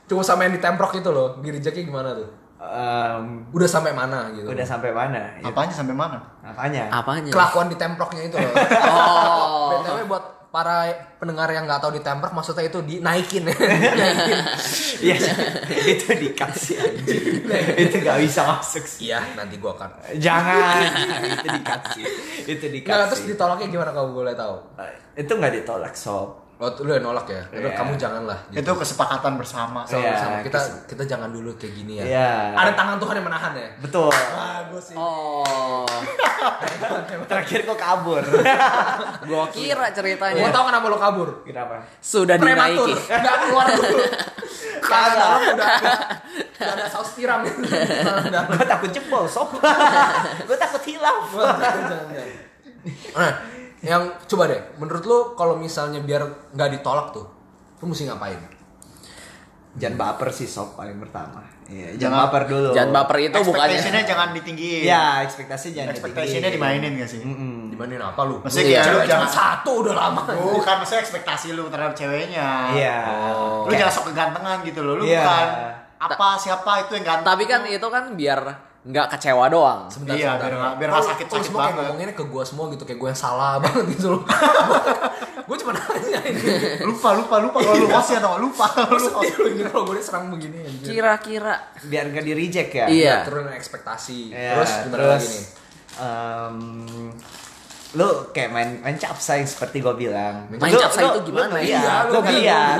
Coba 0.06 0.22
sama 0.22 0.44
yang 0.44 0.54
ditemprok 0.54 0.92
itu 0.94 1.08
loh, 1.08 1.38
di 1.38 1.48
rejectnya 1.50 1.82
gimana 1.82 2.14
tuh? 2.14 2.28
Em, 2.60 3.48
Udah 3.50 3.64
sampai 3.66 3.90
mana 3.90 4.28
gitu? 4.30 4.44
udah 4.44 4.62
sampai 4.62 4.92
mana? 4.92 5.32
Ya, 5.40 5.48
Apanya 5.48 5.72
sampai 5.72 5.96
mana? 5.96 6.20
Apanya? 6.40 6.92
apanya? 6.92 7.32
Kelakuan 7.32 7.66
ditemproknya 7.66 8.22
itu 8.22 8.36
loh. 8.36 8.52
Oh. 8.84 9.80
BTW 9.80 10.04
buat 10.06 10.24
para 10.50 10.82
pendengar 11.16 11.46
yang 11.48 11.62
nggak 11.62 11.78
tahu 11.78 11.94
ditemprok 11.94 12.34
maksudnya 12.34 12.66
itu 12.66 12.82
dinaikin 12.82 13.46
dinaikin 13.48 14.38
Iya, 15.00 15.16
itu 15.86 16.10
dikasih 16.10 16.74
anjing. 16.76 17.48
itu 17.78 17.96
gak 17.96 18.18
bisa 18.18 18.42
masuk 18.44 18.82
sih. 18.84 19.08
iya 19.08 19.22
nanti 19.32 19.56
gua 19.56 19.72
akan 19.72 19.90
Jangan, 20.18 20.82
itu 21.24 21.46
dikasih. 21.48 22.04
Itu 22.44 22.64
nggak 22.66 23.08
terus 23.08 23.22
dikasih. 23.22 23.30
ditolaknya 23.30 23.66
gimana 23.70 23.90
kalau 23.90 24.10
boleh 24.12 24.34
tahu 24.34 24.56
itu 25.14 25.32
nggak 25.32 25.52
ditolak 25.56 25.94
sob. 25.94 26.49
Oh 26.60 26.68
lu 26.78 26.90
yang 26.90 27.00
nolak 27.02 27.24
ya 27.24 27.40
Udah, 27.50 27.60
Iya. 27.64 27.72
kamu 27.72 27.92
janganlah 27.96 28.38
gitu. 28.46 28.60
Itu 28.60 28.72
kesepakatan 28.76 29.32
bersama. 29.34 29.80
So, 29.82 29.96
Iya, 29.96 30.12
sama 30.14 30.36
kita 30.40 30.60
kes- 30.60 30.84
kita 30.86 31.02
jangan 31.06 31.28
dulu 31.28 31.56
kayak 31.56 31.72
gini 31.74 31.92
ya 31.96 32.04
Iya. 32.06 32.30
ada 32.54 32.72
tangan 32.74 32.96
Tuhan 32.96 33.14
yang 33.16 33.26
menahan 33.26 33.52
ya 33.54 33.68
Betul. 33.78 34.12
bagus 34.12 34.84
sih 34.86 34.94
Oh, 34.94 35.88
Terakhir 37.30 37.64
kok 37.64 37.76
kabur. 37.76 38.20
gua 39.28 39.44
kira 39.48 39.76
Gua 39.82 39.94
ceritanya 39.94 40.50
tau 40.50 40.64
kenapa 40.66 40.86
lo 40.86 40.98
kabur 40.98 41.28
Kenapa? 41.42 41.80
sudah 41.98 42.36
Prematur 42.36 42.88
dinaiki. 42.88 42.92
Gak 43.08 43.36
keluar 43.42 43.66
dulu 43.66 43.98
dalam 44.90 45.40
udah 45.54 45.68
ada 45.70 45.94
udah 46.58 46.72
ada 46.72 46.84
saus 46.84 47.14
tiram 47.14 47.40
gue 47.40 48.66
takut 48.66 48.90
jebol 48.90 49.24
sob 49.24 49.54
gue 50.40 50.56
takut 50.56 50.82
hilaf. 50.82 51.30
Nah, 53.12 53.32
yang 53.82 54.02
coba 54.22 54.44
deh, 54.46 54.60
menurut 54.76 55.02
lu 55.02 55.18
kalau 55.34 55.54
misalnya 55.54 55.98
biar 55.98 56.22
nggak 56.50 56.70
ditolak 56.74 57.10
tuh, 57.10 57.26
lu 57.78 57.86
mesti 57.86 58.04
ngapain? 58.04 58.40
jangan 59.72 59.94
baper 59.96 60.28
sih 60.30 60.44
sob 60.44 60.74
paling 60.74 60.98
pertama 60.98 61.46
Iya, 61.64 61.94
jangan 61.94 61.94
Jangan- 61.94 62.20
baper 62.26 62.42
dulu 62.44 62.68
Jangan 62.74 62.90
baper 62.92 63.16
itu 63.20 63.36
bukannya 63.38 63.70
Expectation-nya 63.70 64.02
jangan 64.02 64.28
ditinggiin. 64.34 64.82
ya 64.82 65.04
ekspektasi 65.22 65.66
jangan 65.70 65.90
Expectation-nya 65.94 66.50
ditinggiin. 66.50 66.82
dimainin 66.82 66.98
gak 66.98 67.06
sih? 67.08 67.20
Mm-mm. 67.22 67.70
Dimainin 67.70 68.02
apa 68.02 68.20
lu? 68.26 68.42
Maksudnya 68.42 68.66
Iya. 68.66 68.80
kayak 68.82 68.90
lu 68.90 69.00
jangan 69.06 69.30
satu 69.30 69.72
udah 69.80 69.94
lama. 69.94 70.20
Bukan, 70.26 70.74
maksudnya 70.76 71.00
ekspektasi 71.00 71.54
lu 71.54 71.70
terhadap 71.70 71.94
ceweknya. 71.94 72.74
iya 72.74 72.98
Lu 73.62 73.70
jangan 73.70 73.94
sok 73.94 74.10
kegantengan 74.10 74.58
gitu 74.60 74.82
loh. 74.82 74.98
Lu 74.98 75.06
Iya. 75.06 75.22
bukan 75.22 75.46
apa 76.02 76.26
siapa 76.34 76.72
itu 76.82 76.92
yang 76.92 77.06
ganteng. 77.06 77.26
tapi 77.28 77.44
kan 77.46 77.60
itu 77.64 77.86
kan 77.86 78.04
biar 78.10 78.40
nggak 78.82 79.06
kecewa 79.10 79.44
doang 79.46 79.80
Sebentar, 79.86 80.14
Iya, 80.14 80.24
sebentar. 80.30 80.40
biar 80.42 80.54
nggak- 80.56 80.74
biar 80.74 80.88
Oh, 80.88 80.92
nggak 80.92 81.02
lu- 81.02 81.10
sakit-sakit 81.10 81.36
lu 81.36 81.46
semua 81.46 81.58
kayak 81.58 81.68
banget. 81.70 81.84
ngomonginnya 81.84 82.14
ke 82.14 82.24
gua 82.24 82.42
semua 82.42 82.64
gitu, 82.68 82.82
kayak 82.82 82.98
gua 82.98 83.08
yang 83.08 83.20
salah 83.20 83.52
banget 83.62 83.84
gitu 83.90 84.06
loh. 84.10 84.22
gua 85.46 85.56
cuma 85.58 85.72
nanya 85.74 86.20
ini. 86.22 86.42
lupa 86.82 87.08
lupa 87.12 87.36
lupa 87.38 87.58
kalau 87.58 87.76
lu 87.76 87.86
host 87.86 88.08
ya 88.08 88.18
tau 88.18 88.30
nggak? 88.30 88.40
lupa 88.40 88.66
lu 88.86 88.96
host. 88.96 89.06
Sedih 89.12 89.34
lu 89.34 89.46
ini 89.50 89.62
kalau 89.64 89.82
gua 89.84 89.94
diserang 89.94 90.24
begini 90.28 90.58
kira-kira 90.80 91.54
biar 91.82 92.04
gak 92.08 92.22
di 92.22 92.32
reject 92.32 92.70
ya 92.72 92.86
Iya. 92.86 93.16
Turun 93.22 93.48
ekspektasi. 93.50 94.20
Iya, 94.30 94.52
terus 94.54 94.70
gimana 94.72 94.92
terus, 94.94 95.20
lagi 95.20 95.28
nih? 95.28 95.44
Lu 97.90 98.06
kayak 98.30 98.50
main 98.50 98.70
main 98.78 98.94
capsai 98.94 99.42
seperti 99.42 99.82
gue 99.82 99.94
bilang. 99.98 100.46
Main 100.48 100.70
Lu- 100.70 100.78
capsai 100.78 101.02
lu- 101.02 101.10
itu 101.12 101.20
gimana 101.26 101.50
Lu 101.50 101.58
ya? 101.58 101.66
Iya, 101.66 101.94
lu 102.06 102.18
ngeliat, 102.22 102.76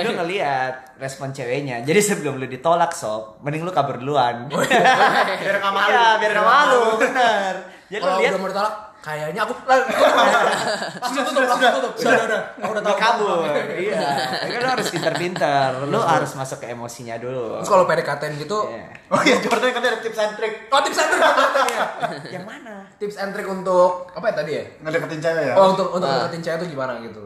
lu 0.00 0.10
ngeliat 0.16 0.74
respon 0.96 1.28
ceweknya. 1.30 1.84
Jadi 1.84 2.00
sebelum 2.00 2.40
lu 2.40 2.46
ditolak 2.46 2.96
sob, 2.96 3.36
mending 3.40 3.60
lu 3.60 3.68
kabur 3.70 4.00
duluan. 4.00 4.48
biar 4.48 5.56
nggak 5.60 5.68
malu 5.70 5.90
Iya, 5.90 6.06
biar 6.16 6.30
gak 6.32 6.46
malu, 6.46 6.82
bener. 6.96 7.52
Jadi 7.84 8.00
lu 8.00 8.06
Kalau 8.06 8.18
lihat 8.18 8.32
udah 8.32 8.40
mau 8.40 8.48
ditolak, 8.48 8.74
kayaknya 9.04 9.44
aku 9.44 9.52
langsung 9.68 11.24
tutup, 11.28 11.44
langsung 11.44 11.76
tutup. 11.76 11.92
Sudah, 11.94 12.24
udah, 12.24 12.40
aku 12.56 12.70
udah 12.72 12.82
tahu. 12.82 12.96
kabur. 12.96 13.44
Iya, 13.68 14.00
Makanya 14.40 14.58
lu 14.58 14.70
harus 14.72 14.88
pinter-pinter. 14.88 15.68
Lu 15.84 16.00
harus 16.00 16.30
masuk 16.32 16.58
ke 16.58 16.72
emosinya 16.72 17.20
dulu. 17.20 17.60
Terus 17.60 17.68
kalau 17.68 17.84
PDKT 17.84 18.22
gitu, 18.40 18.58
Iya. 18.66 18.84
oh 19.12 19.20
iya 19.20 19.36
Jordan 19.38 19.70
kan 19.70 19.82
ada 19.82 20.00
tips 20.00 20.16
and 20.16 20.32
trick 20.34 20.54
oh 20.66 20.80
tips 20.80 20.96
and 20.96 21.10
trick 21.10 21.20
ya. 21.68 21.84
Yang 22.32 22.44
mana? 22.46 22.74
Tips 22.96 23.16
and 23.18 23.30
trick 23.30 23.44
untuk 23.46 24.08
apa 24.10 24.24
ya 24.24 24.34
tadi 24.34 24.52
ya? 24.54 24.64
ngedeketin 24.80 25.20
cewek 25.20 25.44
ya 25.44 25.54
Oh 25.54 25.66
untuk 25.70 25.88
untuk 25.92 26.08
Ah. 26.08 26.24
deketin 26.24 26.40
cewek 26.42 26.56
itu 26.58 26.66
gimana 26.72 26.92
gitu? 26.98 27.24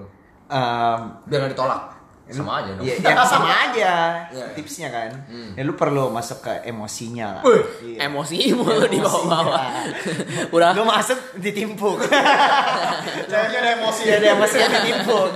Biar 1.25 1.39
nggak 1.39 1.53
ditolak. 1.55 1.83
Sama 2.29 2.61
aja 2.61 2.71
dong. 2.73 2.85
Iya, 2.85 2.95
ya 3.01 3.25
sama 3.33 3.49
aja 3.49 3.93
Iya. 4.29 4.45
tipsnya 4.53 4.89
kan. 4.89 5.11
Ya 5.57 5.63
lu 5.63 5.73
perlu 5.73 6.09
masuk 6.09 6.41
ke 6.41 6.53
emosinya 6.63 7.41
lah. 7.41 7.43
Wih, 7.43 7.65
Iya. 7.97 8.07
emosi 8.07 8.53
mulu 8.53 8.85
di 8.85 8.99
bawah-bawah 8.99 9.65
udah 10.55 10.69
Lu 10.73 10.85
masuk 10.85 11.17
ditimpuk. 11.37 11.99
ceweknya 13.31 13.59
ada 13.59 13.71
emosi 13.77 14.03
ya 14.05 14.15
ada 14.17 14.29
emosi 14.35 14.57
yang 14.57 14.73
ditimpuk. 14.75 15.31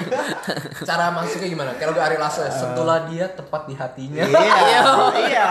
Cara 0.83 1.09
masuknya 1.11 1.49
gimana? 1.49 1.71
Kalau 1.75 1.93
gue 1.93 2.03
Ari 2.03 2.17
Lasso 2.17 2.41
ya, 2.41 2.53
sentuhlah 2.53 3.05
dia 3.07 3.27
tepat 3.27 3.65
di 3.65 3.75
hatinya. 3.75 4.23
iya. 4.23 4.83
Iya. 5.19 5.51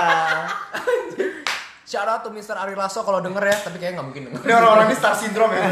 Shout 1.84 2.08
out 2.08 2.22
to 2.22 2.30
Mr. 2.30 2.56
Ari 2.56 2.72
Lasso 2.72 3.02
kalau 3.02 3.20
denger 3.20 3.44
ya, 3.44 3.58
tapi 3.60 3.76
kayaknya 3.76 4.00
nggak 4.00 4.08
mungkin 4.08 4.24
denger. 4.30 4.42
ini 4.42 4.54
orang-orang 4.54 4.86
ini 4.86 4.96
star 4.96 5.12
syndrome 5.12 5.52
ya 5.52 5.64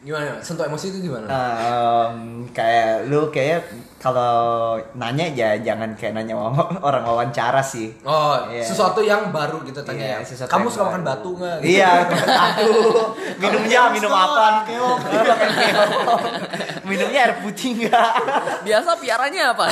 Gimana? 0.00 0.40
Sentuh 0.40 0.64
emosi 0.64 0.88
itu 0.88 1.04
gimana? 1.04 1.28
Em, 1.28 2.16
kayak 2.50 3.12
lu 3.12 3.28
kayak 3.28 3.68
kalau 4.00 4.72
nanya 4.96 5.28
ya 5.28 5.60
jangan 5.60 5.92
kayak 5.92 6.16
nanya 6.16 6.32
orang 6.88 7.04
wawancara 7.04 7.60
sih. 7.60 7.92
Oh, 8.00 8.32
Iya. 8.48 8.64
sesuatu 8.64 9.04
yang 9.04 9.28
baru 9.28 9.60
gitu 9.60 9.84
tanya 9.84 10.00
Iya, 10.00 10.16
ya. 10.16 10.24
sesuatu 10.24 10.48
Kamu 10.48 10.72
suka 10.72 10.88
makan 10.88 11.04
batu 11.04 11.36
nggak? 11.36 11.56
Iya, 11.76 12.08
aduh. 12.48 13.12
Minumnya 13.36 13.80
minum 13.92 14.08
apa? 14.08 14.64
keong. 14.64 14.98
Makan 15.04 15.50
keong. 15.52 16.20
Minumnya 16.88 17.20
air 17.20 17.34
putih 17.38 17.70
enggak? 17.76 18.12
biasa 18.60 18.96
piaranya 18.96 19.52
apa 19.52 19.68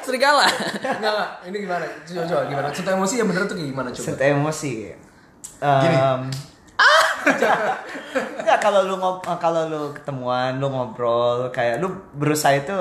serigala 0.00 0.48
Enggak, 0.48 0.96
enggak. 0.96 1.28
Ini 1.44 1.56
gimana? 1.60 1.84
Coba, 2.00 2.22
coba 2.24 2.42
gimana? 2.48 2.66
Sentuh 2.72 2.92
emosi 2.96 3.14
yang 3.20 3.28
bener 3.28 3.44
tuh 3.44 3.56
kayak 3.60 3.68
gimana 3.76 3.88
coba? 3.92 4.06
Sentuh 4.08 4.24
emosi. 4.26 4.72
Gini. 5.60 5.96
Um, 6.76 7.32
Enggak 8.38 8.58
kalau 8.60 8.84
lu 8.84 8.94
ngob 8.96 9.24
kalau 9.36 9.66
lu 9.66 9.82
ketemuan, 9.92 10.56
lu 10.56 10.68
ngobrol 10.68 11.48
kayak 11.50 11.80
lu 11.80 11.88
berusaha 12.12 12.52
itu 12.54 12.76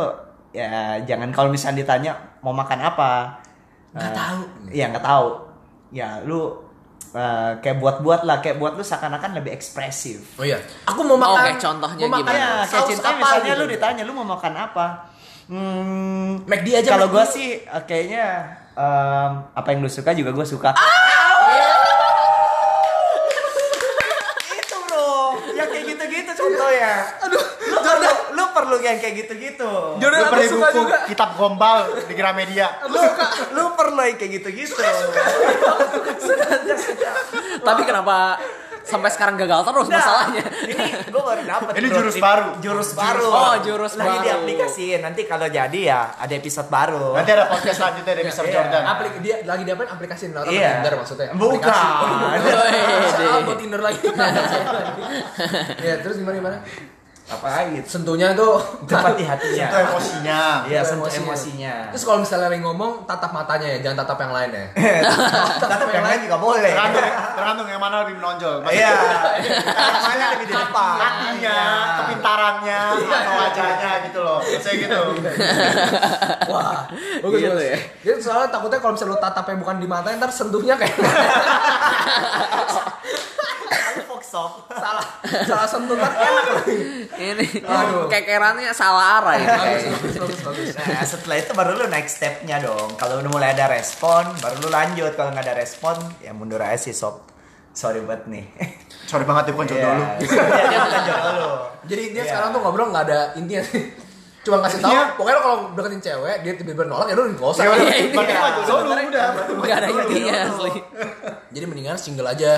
ya 0.52 1.00
jangan 1.02 1.32
kalau 1.32 1.50
misalnya 1.50 1.82
ditanya 1.82 2.12
mau 2.40 2.52
makan 2.52 2.80
apa. 2.82 3.40
Nggak 3.92 4.06
Eh, 4.06 4.14
tahu. 4.14 4.40
Iya, 4.70 4.86
nggak 4.92 5.06
tahu. 5.06 5.28
Ya, 5.90 6.10
lu 6.22 6.60
eh, 7.12 7.52
kayak 7.58 7.80
buat-buat 7.80 8.22
lah, 8.24 8.40
kayak 8.40 8.60
buat 8.60 8.76
lu 8.76 8.84
seakan-akan 8.84 9.40
lebih 9.40 9.52
ekspresif. 9.52 10.36
Oh 10.36 10.44
iya. 10.44 10.60
Aku 10.86 11.02
mau 11.02 11.16
makan. 11.16 11.40
Oke, 11.40 11.52
contohnya 11.58 12.04
mau 12.06 12.20
makan 12.20 12.28
gimana? 12.28 12.36
Iya, 12.36 12.48
kayak 12.60 12.68
saus 12.70 12.88
cinta 12.90 13.08
apa 13.08 13.18
misalnya 13.18 13.52
gitu. 13.52 13.62
lu 13.62 13.66
ditanya 13.70 14.02
lu 14.04 14.14
mau 14.14 14.28
makan 14.28 14.54
apa? 14.54 14.88
Hmm, 15.46 16.42
McD 16.44 16.68
aja, 16.76 16.90
Kalau 16.92 17.08
gua 17.08 17.24
sih 17.24 17.62
eh, 17.62 17.84
kayaknya 17.86 18.26
em, 18.74 19.32
apa 19.48 19.68
yang 19.70 19.80
lu 19.80 19.88
suka 19.88 20.12
juga 20.12 20.30
gua 20.30 20.44
suka. 20.44 20.74
Itu 24.52 24.76
bro, 24.82 25.14
yang 25.54 25.70
kayak 25.70 25.86
gitu-gitu 25.88 26.32
contoh 26.34 26.70
ya. 26.70 26.94
Aduh, 27.22 27.38
lu, 27.64 27.78
perlu, 27.78 28.10
lu 28.34 28.44
perlu 28.52 28.75
yang 28.88 29.00
kayak 29.00 29.16
gitu-gitu. 29.20 29.72
Jordan, 29.98 30.20
lu 30.22 30.44
suka 30.46 30.68
buku 30.68 30.78
juga. 30.80 30.98
kitab 31.06 31.30
gombal 31.34 31.78
di 32.02 32.14
Gramedia 32.14 32.68
Lu, 32.92 33.02
lu 33.52 33.64
perlu 33.74 34.02
yang 34.02 34.16
kayak 34.16 34.32
gitu-gitu. 34.36 34.82
tapi 37.62 37.82
kenapa 37.84 38.38
sampai 38.82 39.10
sekarang 39.10 39.34
gagal 39.36 39.66
terus 39.66 39.88
Nah, 39.88 39.98
masalahnya 39.98 40.44
Ini 40.64 40.86
gue 41.06 41.18
baru 41.20 41.42
dapet 41.44 41.72
Ini 41.74 41.88
bro, 41.88 41.98
jurus 41.98 42.16
baru. 42.16 42.48
Jurus 42.62 42.90
baru. 42.94 43.26
Oh, 43.26 43.56
jurus 43.60 43.94
Lagi 43.96 44.06
baru. 44.12 44.22
diaplikasiin. 44.24 45.00
Nanti 45.02 45.26
kalau 45.26 45.50
jadi 45.50 45.80
ya 45.82 46.14
ada 46.14 46.30
episode 46.32 46.70
baru. 46.70 47.18
nanti 47.18 47.34
ada 47.34 47.50
podcast 47.50 47.82
selanjutnya 47.82 48.14
dari 48.14 48.22
Mr. 48.24 48.44
Iya. 48.44 48.54
Jordan 48.54 48.84
Aplik 48.86 49.14
dia 49.20 49.36
lagi 49.42 49.64
diapain 49.66 49.90
aplikasi 49.90 50.30
Naruto 50.30 50.54
Iya. 50.54 50.70
Tinder 50.78 50.94
maksudnya. 50.96 51.28
Bukan. 51.34 51.66
Aplikasi. 51.66 52.46
Wede. 53.10 53.26
buat 53.42 53.58
Tinder 53.58 53.82
lagi. 53.82 54.00
ya, 55.90 55.94
terus 56.00 56.16
gimana 56.16 56.62
gitu? 57.26 57.88
Sentuhnya 57.90 58.38
tuh 58.38 58.62
Tepat 58.86 59.18
di 59.18 59.26
hatinya. 59.26 59.66
itu 59.66 59.78
emosinya 59.82 60.42
Iya, 60.64 60.82
Sentuh 60.86 61.10
sentuh 61.10 61.26
emosinya. 61.26 61.90
Terus 61.90 62.04
kalau 62.06 62.22
misalnya 62.22 62.48
lagi 62.48 62.62
ngomong 62.62 62.92
tatap 63.04 63.34
matanya 63.34 63.68
ya, 63.68 63.80
jangan 63.82 64.06
tatap 64.06 64.18
yang 64.22 64.34
lain 64.34 64.50
ya. 64.54 64.66
Tetap 65.62 65.90
yang 65.90 66.06
lain 66.06 66.20
juga 66.22 66.38
boleh. 66.38 66.70
tergantung 66.70 67.06
tergantung 67.36 67.68
yang 67.68 67.82
mana 67.82 67.96
lebih 68.06 68.16
menonjol 68.16 68.56
Iya. 68.68 68.94
Yang 69.42 70.06
mana 70.06 70.26
lebih 70.32 70.46
di 70.46 70.54
depan. 70.54 70.96
hatinya 70.96 71.58
kepintarannya 71.98 72.80
atau 72.94 73.34
wajahnya 73.36 73.92
gitu 74.06 74.20
loh 74.22 74.40
saya 74.42 74.76
gitu 74.78 75.00
Wah, 76.54 76.86
bagus 77.20 77.40
Gitu 77.42 77.50
bagus. 77.52 77.66
ya. 77.66 77.78
Jadi 78.06 78.20
soalnya 78.22 78.50
takutnya 78.50 78.78
kalau 78.78 78.94
misalnya 78.94 79.12
lu 79.12 79.20
tatapnya 79.20 79.56
bukan 79.58 79.76
di 79.78 79.88
mata, 79.90 80.14
ntar 80.14 80.30
sentuhnya 80.30 80.78
kayak 80.78 80.94
Salah 84.68 85.06
salah 85.48 85.68
sentuh 85.68 85.96
ntar 85.96 86.12
enak 86.12 86.46
ini 87.16 87.46
Aduh. 87.64 88.12
kekerannya 88.12 88.76
salah 88.76 89.24
arah 89.24 89.36
ya 89.40 89.48
Bagus, 89.48 89.84
bagus, 90.20 90.40
bagus. 90.44 90.68
Nah, 90.76 91.06
setelah 91.08 91.36
itu 91.40 91.52
baru 91.56 91.72
lu 91.80 91.86
next 91.88 92.20
stepnya 92.20 92.60
dong. 92.60 92.92
Kalau 93.00 93.24
udah 93.24 93.32
mulai 93.32 93.56
ada 93.56 93.72
respon, 93.72 94.28
baru 94.44 94.56
lu 94.60 94.70
lanjut. 94.70 95.16
Kalau 95.16 95.32
nggak 95.32 95.46
ada 95.48 95.56
respon, 95.56 95.96
ya 96.20 96.36
mundur 96.36 96.60
aja 96.60 96.76
sih 96.76 96.92
sob. 96.92 97.24
Sorry 97.72 98.04
banget 98.04 98.28
nih. 98.28 98.46
sorry 99.10 99.24
banget 99.24 99.50
ya 99.50 99.52
bukan 99.54 99.68
jodoh 99.68 99.92
lu 99.94 100.06
dia 100.20 100.28
bukan 100.82 101.04
jodoh 101.06 101.32
lu. 101.36 101.50
Jadi 101.88 102.04
dia 102.12 102.24
sekarang 102.26 102.50
tuh 102.52 102.60
ngobrol 102.60 102.88
nggak 102.92 103.06
ada 103.08 103.20
intinya 103.36 103.64
sih. 103.64 103.84
Cuma 104.46 104.62
ngasih 104.62 104.78
tahu, 104.78 104.94
pokoknya 105.18 105.38
kalau 105.42 105.58
deketin 105.74 106.02
cewek, 106.06 106.38
dia 106.46 106.54
tiba-tiba 106.54 106.86
nolak, 106.86 107.10
ya 107.10 107.18
udah 107.18 107.26
nggak 107.34 107.50
usah. 107.50 107.64
Ya 107.66 107.70
Iya, 107.74 107.82
ya. 107.82 108.06
lu 108.70 108.94
udah 109.10 109.28
nggak 109.58 109.78
ada 109.82 109.88
intinya 109.90 110.34
asli 110.46 110.72
Jadi 111.50 111.66
mendingan 111.66 111.98
single 111.98 112.30
aja. 112.30 112.52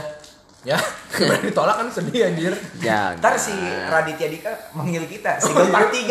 Ya, 0.67 0.75
ditolak 1.47 1.79
kan 1.79 1.87
sedih 1.87 2.27
anjir. 2.27 2.51
jangan 2.77 3.15
Ntar 3.15 3.39
si 3.39 3.55
Raditya 3.87 4.27
Dika 4.27 4.51
manggil 4.75 5.07
kita 5.07 5.39
single 5.39 5.71
part 5.71 5.87
3. 5.95 6.03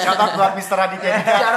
shout 0.00 0.16
out 0.16 0.32
buat 0.32 0.56
Mr. 0.56 0.72
Raditya 0.72 1.12
Dika 1.12 1.52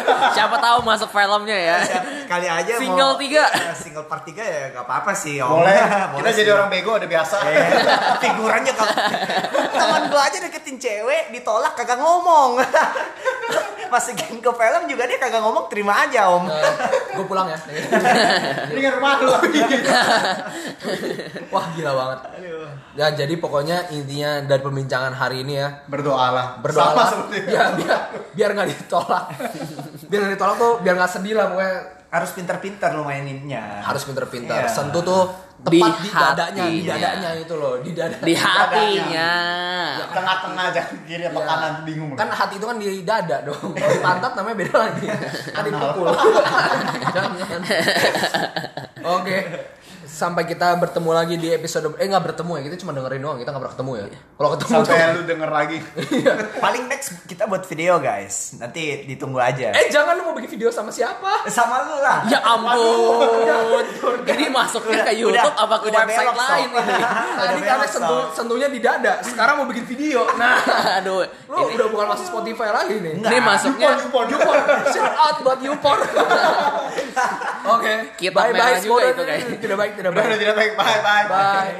siapa 0.36 0.56
tahu 0.56 0.80
masuk 0.80 1.12
filmnya 1.12 1.52
ya 1.52 1.76
Kali 2.24 2.48
aja 2.48 2.72
Single 2.80 3.12
mau, 3.12 3.20
tiga. 3.20 3.44
Ya, 3.68 3.76
single 3.76 4.08
part 4.08 4.24
3 4.24 4.32
ya 4.32 4.72
gak 4.72 4.82
apa-apa 4.82 5.12
sih. 5.12 5.36
Om. 5.38 5.60
boleh 5.60 5.76
Boleh 6.16 6.16
kita 6.16 6.30
sih. 6.32 6.38
jadi 6.40 6.50
orang 6.56 6.68
bego 6.72 6.96
udah 6.96 7.08
biasa 7.10 7.36
Iya. 7.44 7.64
Figurannya 8.16 8.72
kalau 8.72 8.94
teman 9.76 10.02
gua 10.08 10.20
aja 10.24 10.38
deketin 10.40 10.80
cewek 10.80 11.36
ditolak 11.36 11.76
kagak 11.76 12.00
ngomong. 12.00 12.64
masukin 13.86 14.42
ke 14.42 14.50
film 14.50 14.82
juga 14.90 15.04
dia 15.04 15.14
kagak 15.16 15.38
ngomong 15.38 15.68
terima 15.68 15.94
aja 16.02 16.26
om. 16.26 16.48
gue 17.12 17.22
pulang 17.22 17.46
ya. 17.46 17.58
Ini 18.66 18.80
kan 18.82 18.92
rumah 18.96 19.12
lu. 19.20 19.30
Wah 21.48 21.66
gila 21.72 21.92
banget. 21.92 22.18
Ya 22.94 23.06
jadi 23.12 23.34
pokoknya 23.36 23.90
intinya 23.90 24.40
dari 24.42 24.62
pembincangan 24.62 25.12
hari 25.12 25.42
ini 25.42 25.58
ya. 25.58 25.68
Berdoalah. 25.86 26.60
berdoa 26.60 26.92
Sama 26.92 27.02
seperti 27.06 27.36
ya 27.50 27.64
biar 27.74 27.98
biar 28.32 28.50
nggak 28.54 28.68
ditolak. 28.72 29.24
Biar 30.06 30.20
nggak 30.24 30.34
ditolak 30.38 30.56
tuh 30.56 30.72
biar 30.80 30.94
nggak 30.96 31.12
sedih 31.12 31.34
lah 31.36 31.46
pokoknya. 31.50 31.76
Harus 32.06 32.30
pinter-pinter 32.32 32.90
lu 32.94 33.02
maininnya. 33.02 33.82
harus 33.82 34.06
pinter-pinter. 34.06 34.54
Iya. 34.54 34.70
sentuh 34.70 35.02
tuh 35.02 35.22
Di 35.56 35.80
tepat 35.82 35.94
di, 35.98 36.08
dadanya 36.12 36.64
di 36.68 36.78
dadanya 36.86 37.30
itu 37.34 37.54
loh 37.58 37.74
di 37.82 37.90
dada. 37.96 38.16
Di 38.22 38.34
hatinya. 38.36 39.30
Tengah-tengah 40.14 40.66
jangan 40.70 40.96
kiri 41.02 41.24
apa 41.26 41.38
Ya. 41.40 41.46
kanan 41.48 41.74
bingung. 41.82 42.12
kan 42.14 42.28
hati 42.30 42.54
itu 42.60 42.64
kan 42.64 42.76
di 42.78 43.02
dada 43.02 43.36
dong. 43.42 43.72
Kalau 43.74 43.90
di 43.90 44.00
pantat 44.00 44.32
namanya 44.38 44.56
beda 44.62 44.74
lagi. 44.78 45.06
Kan 45.50 45.62
dipukul. 45.66 46.06
Oke 49.16 49.38
sampai 50.16 50.48
kita 50.48 50.72
bertemu 50.80 51.10
lagi 51.12 51.36
di 51.36 51.52
episode 51.52 51.92
eh 52.00 52.08
nggak 52.08 52.24
bertemu 52.32 52.52
ya 52.56 52.62
kita 52.72 52.76
cuma 52.80 52.96
dengerin 52.96 53.20
doang 53.20 53.36
kita 53.36 53.52
nggak 53.52 53.62
pernah 53.68 53.74
ketemu 53.76 53.92
ya 53.92 54.04
kalau 54.36 54.50
ketemu 54.56 54.72
tuh 54.72 54.84
Sampai 54.84 55.16
lu 55.16 55.22
denger 55.24 55.50
lagi. 55.50 55.78
Paling 56.64 56.84
next 56.92 57.08
kita 57.24 57.48
buat 57.48 57.64
video 57.64 57.96
guys. 57.96 58.56
Nanti 58.60 59.08
ditunggu 59.08 59.40
aja. 59.40 59.72
eh 59.72 59.88
jangan 59.88 60.12
lu 60.16 60.28
mau 60.28 60.34
bikin 60.36 60.60
video 60.60 60.68
sama 60.68 60.92
siapa 60.92 61.48
Sama 61.48 61.88
lu 61.88 61.96
lah. 62.04 62.24
Ya 62.28 62.40
ampun. 62.44 63.84
Jadi 64.28 64.44
masuknya 64.52 65.08
ke 65.08 65.12
YouTube 65.16 65.40
udah, 65.40 65.56
apa 65.56 65.74
ke 65.80 65.88
udah 65.88 66.00
website 66.04 66.28
belok, 66.28 66.36
lain 66.36 66.68
ini? 66.68 66.94
tadi 67.40 67.60
karena 67.64 67.86
sentuh 67.88 68.24
sentuhnya 68.32 68.68
di 68.68 68.80
dada 68.80 69.14
sekarang 69.24 69.54
mau 69.62 69.66
bikin 69.68 69.84
video 69.86 70.26
nah 70.36 70.58
Aduh. 71.00 71.24
lu 71.46 71.56
udah 71.76 71.86
bukan 71.92 72.06
masuk 72.10 72.26
Spotify 72.32 72.68
lagi 72.74 72.98
nih 72.98 73.22
Ini 73.22 73.38
masuknya 73.40 73.96
Youporn, 74.00 74.26
Youporn, 74.32 74.60
shout 74.92 75.14
out 75.14 75.36
buat 75.42 75.58
Youporn. 75.62 76.00
Oke, 77.66 77.92
bye 78.30 78.52
bye 78.52 78.78
juga 78.78 79.02
semua. 79.02 79.12
itu 79.12 79.22
kayaknya. 79.24 79.56
Tidak 79.58 79.76
baik, 79.76 79.92
tidak 79.98 80.05
Udah, 80.12 80.22
baik. 80.22 80.30
udah 80.30 80.38
tidak 80.38 80.56
baik. 80.56 80.72
Bye 80.76 81.00
bye. 81.02 81.24
Bye. 81.26 81.72